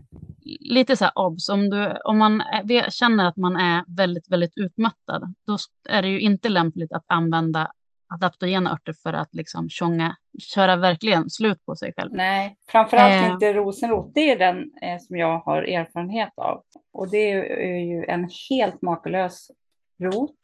lite 0.61 0.97
så 0.97 1.05
här 1.05 1.13
obs, 1.19 1.49
om, 1.49 1.71
du, 1.71 1.97
om 2.05 2.19
man 2.19 2.41
är, 2.41 2.91
känner 2.91 3.25
att 3.25 3.37
man 3.37 3.57
är 3.57 3.85
väldigt, 3.87 4.31
väldigt 4.31 4.53
utmattad, 4.57 5.35
då 5.47 5.57
är 5.89 6.03
det 6.03 6.09
ju 6.09 6.21
inte 6.21 6.49
lämpligt 6.49 6.93
att 6.93 7.05
använda 7.07 7.73
adaptogena 8.15 8.73
örter 8.73 8.93
för 8.93 9.13
att 9.13 9.35
liksom 9.35 9.69
tjonga, 9.69 10.17
köra 10.39 10.77
verkligen 10.77 11.31
slut 11.31 11.67
på 11.67 11.77
sig 11.77 11.93
själv. 11.97 12.13
Nej, 12.13 12.57
framförallt 12.69 13.13
Eh. 13.13 13.33
inte 13.33 13.53
rosenrot. 13.53 14.15
Det 14.15 14.31
är 14.31 14.39
den 14.39 14.71
eh, 14.83 14.99
som 15.01 15.17
jag 15.17 15.39
har 15.39 15.63
erfarenhet 15.63 16.33
av. 16.37 16.63
Och 16.93 17.11
det 17.11 17.33
är 17.33 17.79
ju 17.79 18.05
en 18.05 18.29
helt 18.51 18.83
makalös 18.83 19.51
rot. 20.01 20.39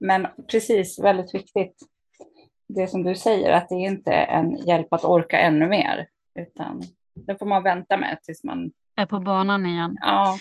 Men 0.00 0.26
precis, 0.50 0.98
väldigt 0.98 1.34
viktigt. 1.34 1.76
Det 2.74 2.88
som 2.88 3.02
du 3.02 3.14
säger, 3.14 3.52
att 3.52 3.68
det 3.68 3.74
inte 3.74 4.12
är 4.12 4.38
en 4.38 4.56
hjälp 4.56 4.92
att 4.92 5.04
orka 5.04 5.38
ännu 5.38 5.68
mer. 5.68 6.06
Utan 6.38 6.82
det 7.26 7.38
får 7.38 7.46
man 7.46 7.62
vänta 7.62 7.96
med 7.96 8.18
tills 8.22 8.44
man... 8.44 8.70
Är 8.96 9.06
på 9.06 9.20
banan 9.20 9.66
igen. 9.66 9.96
Ja, 10.00 10.38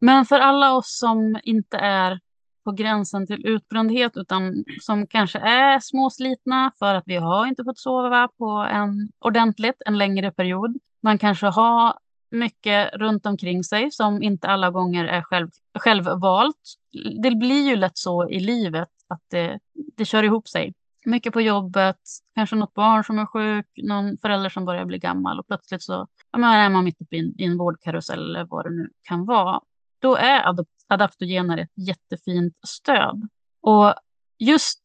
Men 0.00 0.24
för 0.24 0.40
alla 0.40 0.74
oss 0.74 0.98
som 0.98 1.38
inte 1.42 1.76
är 1.76 2.20
på 2.64 2.72
gränsen 2.72 3.26
till 3.26 3.46
utbrändhet 3.46 4.16
utan 4.16 4.64
som 4.80 5.06
kanske 5.06 5.38
är 5.38 5.80
småslitna 5.80 6.72
för 6.78 6.94
att 6.94 7.04
vi 7.06 7.16
har 7.16 7.46
inte 7.46 7.64
fått 7.64 7.78
sova 7.78 8.28
på 8.38 8.48
en 8.50 9.08
ordentligt 9.18 9.82
en 9.86 9.98
längre 9.98 10.32
period. 10.32 10.78
Man 11.02 11.18
kanske 11.18 11.46
har 11.46 11.94
mycket 12.30 12.94
runt 12.94 13.26
omkring 13.26 13.64
sig 13.64 13.90
som 13.90 14.22
inte 14.22 14.48
alla 14.48 14.70
gånger 14.70 15.04
är 15.04 15.22
själv, 15.22 15.48
självvalt. 15.78 16.74
Det 17.22 17.30
blir 17.30 17.68
ju 17.68 17.76
lätt 17.76 17.98
så 17.98 18.28
i 18.28 18.40
livet 18.40 18.88
att 19.08 19.22
det, 19.30 19.58
det 19.96 20.04
kör 20.04 20.22
ihop 20.22 20.48
sig. 20.48 20.74
Mycket 21.04 21.32
på 21.32 21.40
jobbet, 21.40 22.00
kanske 22.34 22.56
något 22.56 22.74
barn 22.74 23.04
som 23.04 23.18
är 23.18 23.26
sjuk, 23.26 23.66
någon 23.76 24.18
förälder 24.18 24.48
som 24.48 24.64
börjar 24.64 24.84
bli 24.84 24.98
gammal 24.98 25.38
och 25.38 25.46
plötsligt 25.46 25.82
så 25.82 26.08
ja, 26.30 26.38
men 26.38 26.50
är 26.50 26.68
man 26.68 26.84
mitt 26.84 27.00
uppe 27.00 27.16
i 27.16 27.18
en, 27.18 27.40
i 27.40 27.44
en 27.44 27.58
vårdkarusell 27.58 28.30
eller 28.30 28.44
vad 28.44 28.64
det 28.64 28.70
nu 28.70 28.90
kan 29.02 29.24
vara. 29.24 29.60
Då 29.98 30.16
är 30.16 30.54
adaptogener 30.88 31.58
ett 31.58 31.72
jättefint 31.74 32.54
stöd. 32.66 33.28
Och 33.60 33.94
just 34.38 34.80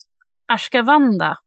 Ashkavanda 0.45 1.38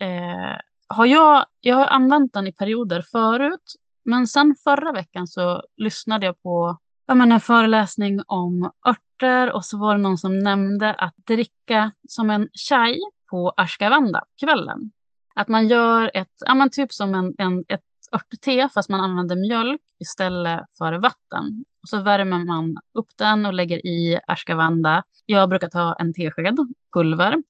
eh, 0.00 0.58
har 0.88 1.06
jag, 1.06 1.46
jag 1.60 1.76
har 1.76 1.86
använt 1.86 2.32
den 2.32 2.46
i 2.46 2.52
perioder 2.52 3.02
förut. 3.12 3.74
Men 4.04 4.26
sen 4.26 4.56
förra 4.64 4.92
veckan 4.92 5.26
så 5.26 5.62
lyssnade 5.76 6.26
jag 6.26 6.42
på 6.42 6.78
jag 7.06 7.16
menar, 7.16 7.34
en 7.34 7.40
föreläsning 7.40 8.20
om 8.26 8.70
örter 8.86 9.52
och 9.52 9.64
så 9.64 9.78
var 9.78 9.96
det 9.96 10.02
någon 10.02 10.18
som 10.18 10.38
nämnde 10.38 10.94
att 10.94 11.14
dricka 11.16 11.92
som 12.08 12.30
en 12.30 12.48
chai 12.52 13.00
på 13.32 13.52
Ashkavanda-kvällen. 13.56 14.90
Att 15.34 15.48
man 15.48 15.68
gör 15.68 16.10
ett, 16.14 16.32
ja, 16.46 16.54
men 16.54 16.70
typ 16.70 16.92
som 16.92 17.14
en, 17.14 17.34
en, 17.38 17.64
ett 17.68 17.80
örtte 18.12 18.68
fast 18.74 18.88
man 18.88 19.00
använder 19.00 19.36
mjölk 19.36 19.80
istället 19.98 20.60
för 20.78 20.92
vatten. 20.92 21.64
Och 21.82 21.88
så 21.88 22.00
värmer 22.00 22.44
man 22.44 22.76
upp 22.94 23.08
den 23.16 23.46
och 23.46 23.52
lägger 23.52 23.86
i 23.86 24.20
Ashkavanda. 24.26 25.02
Jag 25.26 25.48
brukar 25.48 25.68
ta 25.68 25.94
en 25.94 26.14
tesked 26.14 26.56
pulver 26.92 27.42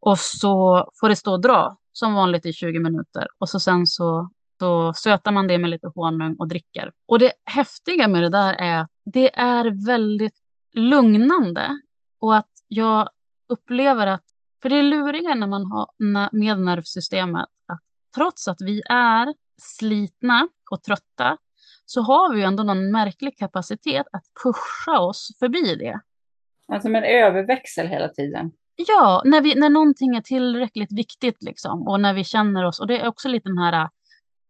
och 0.00 0.18
så 0.18 0.84
får 1.00 1.08
det 1.08 1.16
stå 1.16 1.32
och 1.32 1.40
dra 1.40 1.76
som 1.92 2.14
vanligt 2.14 2.46
i 2.46 2.52
20 2.52 2.78
minuter 2.78 3.26
och 3.38 3.48
så 3.48 3.60
sen 3.60 3.86
så 3.86 4.30
så 4.60 4.92
sötar 4.94 5.32
man 5.32 5.46
det 5.46 5.58
med 5.58 5.70
lite 5.70 5.88
honung 5.94 6.36
och 6.38 6.48
dricker. 6.48 6.92
Och 7.06 7.18
det 7.18 7.32
häftiga 7.44 8.08
med 8.08 8.22
det 8.22 8.28
där 8.28 8.54
är 8.54 8.78
att 8.78 8.90
det 9.04 9.38
är 9.38 9.86
väldigt 9.86 10.38
lugnande 10.74 11.80
och 12.20 12.36
att 12.36 12.50
jag 12.68 13.08
upplever 13.48 14.06
att, 14.06 14.24
för 14.62 14.68
det 14.68 14.76
är 14.76 14.82
luriga 14.82 15.34
när 15.34 15.46
man 15.46 15.66
har 15.66 15.88
med 16.32 16.60
nervsystemet, 16.60 17.46
att 17.66 17.80
trots 18.14 18.48
att 18.48 18.60
vi 18.60 18.82
är 18.90 19.34
slitna 19.62 20.48
och 20.70 20.82
trötta 20.82 21.36
så 21.86 22.02
har 22.02 22.34
vi 22.34 22.40
ju 22.40 22.46
ändå 22.46 22.62
någon 22.62 22.90
märklig 22.90 23.38
kapacitet 23.38 24.06
att 24.12 24.24
pusha 24.42 25.00
oss 25.00 25.28
förbi 25.38 25.76
det. 25.76 26.00
Alltså 26.68 26.88
med 26.88 27.04
en 27.04 27.24
överväxel 27.24 27.86
hela 27.86 28.08
tiden. 28.08 28.52
Ja, 28.88 29.22
när, 29.24 29.40
vi, 29.40 29.54
när 29.54 29.68
någonting 29.68 30.16
är 30.16 30.20
tillräckligt 30.20 30.92
viktigt 30.92 31.42
liksom 31.42 31.88
och 31.88 32.00
när 32.00 32.14
vi 32.14 32.24
känner 32.24 32.64
oss, 32.64 32.80
och 32.80 32.86
det 32.86 33.00
är 33.00 33.08
också 33.08 33.28
lite 33.28 33.48
den 33.48 33.58
här 33.58 33.88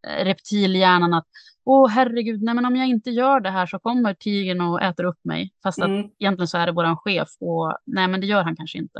Eh, 0.07 0.25
reptilhjärnan 0.25 1.13
att 1.13 1.27
åh 1.65 1.89
herregud, 1.89 2.41
nej 2.43 2.55
men 2.55 2.65
om 2.65 2.75
jag 2.75 2.87
inte 2.87 3.11
gör 3.11 3.39
det 3.39 3.49
här 3.49 3.65
så 3.65 3.79
kommer 3.79 4.13
tigern 4.13 4.61
och 4.61 4.81
äter 4.81 5.03
upp 5.03 5.19
mig. 5.23 5.53
Fast 5.63 5.79
att 5.79 5.87
mm. 5.87 6.09
egentligen 6.19 6.47
så 6.47 6.57
är 6.57 6.65
det 6.65 6.71
våran 6.71 6.97
chef 6.97 7.29
och 7.39 7.77
nej 7.85 8.07
men 8.07 8.21
det 8.21 8.27
gör 8.27 8.43
han 8.43 8.55
kanske 8.55 8.77
inte. 8.77 8.99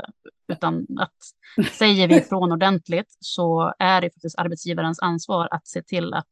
Utan 0.52 0.86
att 0.98 1.16
säger 1.72 2.08
vi 2.08 2.16
ifrån 2.16 2.52
ordentligt 2.52 3.16
så 3.20 3.74
är 3.78 4.00
det 4.00 4.10
faktiskt 4.10 4.38
arbetsgivarens 4.38 5.00
ansvar 5.00 5.48
att 5.50 5.66
se 5.66 5.82
till 5.82 6.14
att 6.14 6.28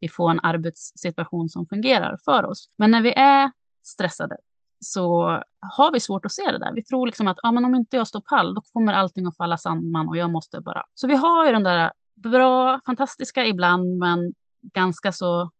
vi 0.00 0.08
får 0.08 0.30
en 0.30 0.40
arbetssituation 0.42 1.48
som 1.48 1.66
fungerar 1.66 2.18
för 2.24 2.44
oss. 2.44 2.68
Men 2.78 2.90
när 2.90 3.02
vi 3.02 3.12
är 3.12 3.50
stressade 3.82 4.36
så 4.80 5.22
har 5.60 5.92
vi 5.92 6.00
svårt 6.00 6.24
att 6.24 6.32
se 6.32 6.52
det 6.52 6.58
där. 6.58 6.72
Vi 6.74 6.84
tror 6.84 7.06
liksom 7.06 7.28
att 7.28 7.38
ah, 7.42 7.52
men 7.52 7.64
om 7.64 7.74
inte 7.74 7.96
jag 7.96 8.08
står 8.08 8.20
pall, 8.20 8.54
då 8.54 8.62
kommer 8.72 8.92
allting 8.92 9.26
att 9.26 9.36
falla 9.36 9.56
samman 9.56 10.08
och 10.08 10.16
jag 10.16 10.30
måste 10.30 10.60
bara. 10.60 10.84
Så 10.94 11.06
vi 11.06 11.14
har 11.14 11.46
ju 11.46 11.52
den 11.52 11.62
där 11.62 11.92
bra, 12.14 12.80
fantastiska 12.86 13.46
ibland, 13.46 13.98
men 13.98 14.34
ganska 14.72 15.12
så 15.12 15.50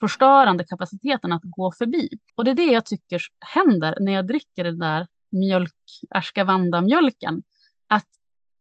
förstörande 0.00 0.64
kapaciteten 0.64 1.32
att 1.32 1.42
gå 1.44 1.72
förbi. 1.72 2.08
Och 2.34 2.44
det 2.44 2.50
är 2.50 2.54
det 2.54 2.72
jag 2.72 2.86
tycker 2.86 3.22
händer 3.54 3.96
när 4.00 4.12
jag 4.12 4.26
dricker 4.26 4.64
den 4.64 4.78
där 4.78 5.06
mjölk, 5.32 5.72
ashgavanda-mjölken. 6.10 7.42
Att 7.88 8.06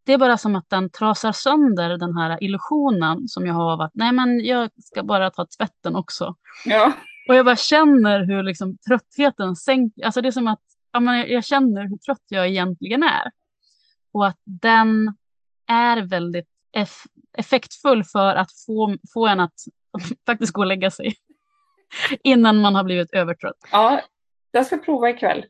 det 0.05 0.13
är 0.13 0.17
bara 0.17 0.37
som 0.37 0.55
att 0.55 0.69
den 0.69 0.89
trasar 0.89 1.31
sönder 1.31 1.97
den 1.97 2.17
här 2.17 2.43
illusionen 2.43 3.27
som 3.27 3.45
jag 3.45 3.53
har 3.53 3.71
av 3.71 3.81
att 3.81 3.91
nej 3.93 4.11
men 4.11 4.45
jag 4.45 4.69
ska 4.77 5.03
bara 5.03 5.31
ta 5.31 5.47
tvätten 5.57 5.95
också. 5.95 6.35
Ja. 6.65 6.93
Och 7.29 7.35
jag 7.35 7.45
bara 7.45 7.55
känner 7.55 8.19
hur 8.19 8.43
liksom 8.43 8.77
tröttheten 8.77 9.55
sänker, 9.55 10.05
alltså 10.05 10.21
det 10.21 10.27
är 10.27 10.31
som 10.31 10.47
att 10.47 10.61
ja, 10.91 10.99
men 10.99 11.31
jag 11.31 11.45
känner 11.45 11.81
hur 11.87 11.97
trött 11.97 12.23
jag 12.27 12.47
egentligen 12.47 13.03
är. 13.03 13.31
Och 14.11 14.27
att 14.27 14.39
den 14.43 15.15
är 15.67 16.01
väldigt 16.01 16.49
eff 16.71 17.03
effektfull 17.37 18.03
för 18.03 18.35
att 18.35 18.51
få, 18.65 18.97
få 19.13 19.27
en 19.27 19.39
att 19.39 19.53
faktiskt 20.25 20.53
gå 20.53 20.61
och 20.61 20.67
lägga 20.67 20.91
sig 20.91 21.15
innan 22.23 22.57
man 22.57 22.75
har 22.75 22.83
blivit 22.83 23.13
övertrött. 23.13 23.57
Ja, 23.71 24.01
jag 24.51 24.65
ska 24.65 24.77
prova 24.77 25.09
ikväll. 25.09 25.45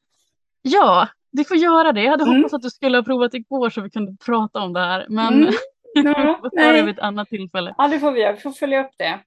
Ja, 0.61 1.07
du 1.31 1.43
får 1.43 1.57
göra 1.57 1.91
det. 1.91 2.03
Jag 2.03 2.11
hade 2.11 2.23
mm. 2.23 2.35
hoppats 2.35 2.53
att 2.53 2.61
du 2.61 2.69
skulle 2.69 2.97
ha 2.97 3.03
provat 3.03 3.33
igår 3.33 3.69
så 3.69 3.81
vi 3.81 3.89
kunde 3.89 4.17
prata 4.25 4.59
om 4.59 4.73
det 4.73 4.79
här. 4.79 5.05
Men 5.09 5.33
mm. 5.33 5.53
ja, 5.93 6.39
vi 6.43 6.49
får 6.63 6.73
det 6.73 6.81
vid 6.81 6.95
ett 6.95 7.03
annat 7.03 7.27
tillfälle. 7.29 7.75
Ja, 7.77 7.87
det 7.87 7.99
får 7.99 8.11
vi 8.11 8.21
göra. 8.21 8.33
Vi 8.33 8.39
får 8.39 8.51
följa 8.51 8.85
upp 8.85 8.91
det. 8.97 9.19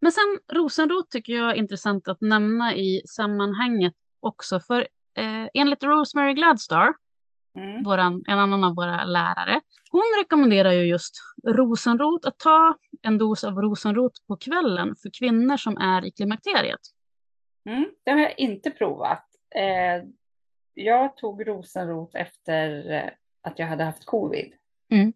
Men 0.00 0.12
sen 0.12 0.38
rosenrot 0.52 1.10
tycker 1.10 1.32
jag 1.32 1.50
är 1.50 1.54
intressant 1.54 2.08
att 2.08 2.20
nämna 2.20 2.74
i 2.74 3.02
sammanhanget 3.08 3.94
också. 4.20 4.60
För 4.60 4.80
eh, 5.16 5.48
enligt 5.54 5.82
Rosemary 5.82 6.34
Gladstar 6.34 6.94
mm. 7.58 7.82
våran, 7.82 8.24
en 8.28 8.38
annan 8.38 8.64
av 8.64 8.74
våra 8.74 9.04
lärare. 9.04 9.60
Hon 9.90 10.02
rekommenderar 10.18 10.72
ju 10.72 10.82
just 10.82 11.14
rosenrot, 11.46 12.24
att 12.24 12.38
ta 12.38 12.76
en 13.02 13.18
dos 13.18 13.44
av 13.44 13.60
rosenrot 13.60 14.26
på 14.26 14.36
kvällen 14.36 14.94
för 15.02 15.10
kvinnor 15.18 15.56
som 15.56 15.76
är 15.76 16.04
i 16.04 16.10
klimakteriet. 16.10 16.80
Mm, 17.68 17.90
det 18.04 18.10
har 18.10 18.18
jag 18.18 18.38
inte 18.38 18.70
provat. 18.70 19.24
Eh, 19.54 20.04
jag 20.74 21.16
tog 21.16 21.48
rosenrot 21.48 22.14
efter 22.14 22.92
eh, 22.92 23.10
att 23.42 23.58
jag 23.58 23.66
hade 23.66 23.84
haft 23.84 24.04
covid. 24.04 24.52
Mm. 24.92 25.12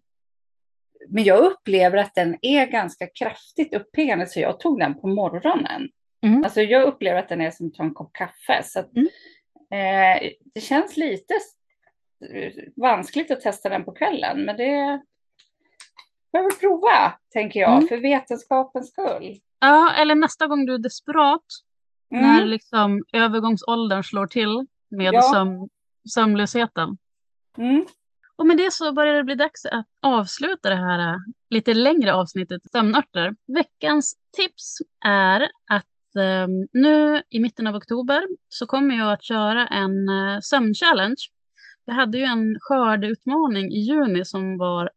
Men 1.09 1.24
jag 1.24 1.38
upplever 1.38 1.98
att 1.98 2.14
den 2.14 2.37
är 2.42 2.66
ganska 2.66 3.07
kraftigt 3.07 3.74
uppiggande 3.74 4.27
så 4.27 4.40
jag 4.40 4.61
tog 4.61 4.79
den 4.79 5.01
på 5.01 5.09
morgonen. 5.09 5.88
Mm. 6.27 6.44
Alltså 6.44 6.61
jag 6.61 6.85
upplever 6.85 7.18
att 7.18 7.29
den 7.29 7.40
är 7.40 7.51
som 7.51 7.66
att 7.66 7.74
ta 7.74 7.83
en 7.83 7.94
kopp 7.94 8.12
kaffe. 8.12 8.62
Så 8.64 8.81
att, 8.81 8.96
mm. 8.96 9.09
eh, 9.70 10.31
det 10.55 10.61
känns 10.61 10.96
lite 10.96 11.35
vanskligt 12.77 13.31
att 13.31 13.41
testa 13.41 13.69
den 13.69 13.85
på 13.85 13.93
kvällen, 13.93 14.45
men 14.45 14.57
det 14.57 15.03
behöver 16.33 16.51
prova, 16.61 17.13
tänker 17.33 17.61
jag, 17.61 17.77
mm. 17.77 17.89
för 17.89 17.97
vetenskapens 17.97 18.89
skull. 18.89 19.41
Ja, 19.61 19.93
eller 19.95 20.15
nästa 20.15 20.47
gång 20.47 20.67
du 20.67 20.75
är 20.75 20.79
desperat, 20.79 21.45
mm. 22.13 22.23
när 22.23 22.45
liksom 22.45 23.05
övergångsåldern 23.13 24.05
slår 24.05 24.27
till 24.27 24.67
med 24.89 25.15
ja. 25.15 25.23
söm, 25.23 25.69
sömnlösheten. 26.15 26.99
Mm. 27.59 27.87
Och 28.37 28.47
med 28.47 28.57
det 28.57 28.73
så 28.73 28.93
börjar 28.93 29.15
det 29.15 29.25
bli 29.25 29.35
dags 29.35 29.67
att 29.67 29.87
avsluta 30.03 30.69
det 30.69 30.77
här 30.77 31.13
äh, 31.13 31.19
lite 31.51 31.75
längre 31.75 32.15
avsnittet 32.15 32.63
sömnörter. 32.73 33.35
Veckans 33.47 34.17
tips 34.37 34.79
är 35.05 35.41
att 35.71 36.45
um, 36.45 36.69
nu 36.73 37.23
i 37.31 37.41
mitten 37.41 37.67
av 37.67 37.75
oktober 37.75 38.23
så 38.49 38.67
kommer 38.67 38.99
jag 38.99 39.13
att 39.13 39.25
köra 39.25 39.67
en 39.67 40.09
uh, 40.09 40.41
sömnchallenge 40.41 41.29
jag 41.88 41.94
hade 41.94 42.18
ju 42.18 42.24
en 42.24 42.57
skördeutmaning 42.61 43.72
i 43.72 43.79
juni 43.79 44.24
som 44.24 44.59
var 44.59 44.90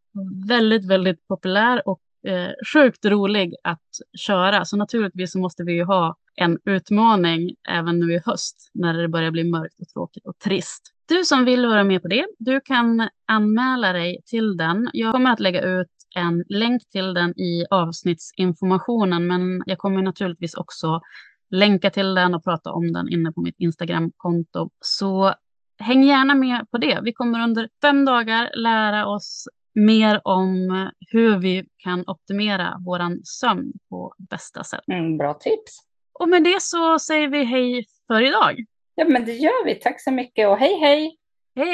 väldigt, 0.47 0.85
väldigt 0.85 1.27
populär 1.27 1.87
och 1.87 2.01
eh, 2.27 2.51
sjukt 2.73 3.05
rolig 3.05 3.55
att 3.63 3.89
köra. 4.17 4.65
Så 4.65 4.77
naturligtvis 4.77 5.31
så 5.31 5.39
måste 5.39 5.63
vi 5.63 5.73
ju 5.73 5.83
ha 5.83 6.15
en 6.35 6.59
utmaning 6.65 7.55
även 7.69 7.99
nu 7.99 8.13
i 8.13 8.21
höst 8.25 8.71
när 8.73 8.93
det 8.93 9.07
börjar 9.07 9.31
bli 9.31 9.43
mörkt 9.43 9.79
och 9.79 9.87
tråkigt 9.87 10.25
och 10.25 10.39
trist. 10.39 10.81
Du 11.05 11.25
som 11.25 11.45
vill 11.45 11.65
vara 11.65 11.83
med 11.83 12.01
på 12.01 12.07
det, 12.07 12.25
du 12.39 12.61
kan 12.61 13.09
anmäla 13.27 13.93
dig 13.93 14.21
till 14.25 14.57
den. 14.57 14.89
Jag 14.93 15.13
kommer 15.13 15.31
att 15.31 15.39
lägga 15.39 15.61
ut 15.61 15.87
en 16.15 16.43
länk 16.49 16.89
till 16.89 17.13
den 17.13 17.39
i 17.39 17.65
avsnittsinformationen, 17.69 19.27
men 19.27 19.63
jag 19.65 19.77
kommer 19.77 20.01
naturligtvis 20.01 20.53
också 20.53 21.01
länka 21.49 21.89
till 21.89 22.15
den 22.15 22.35
och 22.35 22.43
prata 22.43 22.71
om 22.71 22.93
den 22.93 23.09
inne 23.09 23.31
på 23.31 23.41
mitt 23.41 23.55
Instagramkonto. 23.59 24.69
Så 24.79 25.33
häng 25.81 26.03
gärna 26.03 26.35
med 26.35 26.71
på 26.71 26.77
det. 26.77 26.99
Vi 27.03 27.13
kommer 27.13 27.43
under 27.43 27.69
fem 27.81 28.05
dagar 28.05 28.49
lära 28.53 29.07
oss 29.07 29.47
mer 29.73 30.21
om 30.23 30.89
hur 31.11 31.37
vi 31.37 31.65
kan 31.77 32.03
optimera 32.07 32.77
vår 32.85 33.25
sömn 33.25 33.73
på 33.89 34.13
bästa 34.29 34.63
sätt. 34.63 34.87
Mm, 34.91 35.17
bra 35.17 35.33
tips. 35.33 35.79
Och 36.13 36.29
med 36.29 36.43
det 36.43 36.61
så 36.61 36.99
säger 36.99 37.27
vi 37.27 37.43
hej 37.43 37.85
för 38.07 38.21
idag. 38.21 38.65
Ja, 38.95 39.05
men 39.05 39.25
det 39.25 39.33
gör 39.33 39.65
vi. 39.65 39.75
Tack 39.75 40.01
så 40.01 40.11
mycket 40.11 40.47
och 40.47 40.57
hej 40.57 40.79
hej! 40.79 41.17
Hej! 41.55 41.67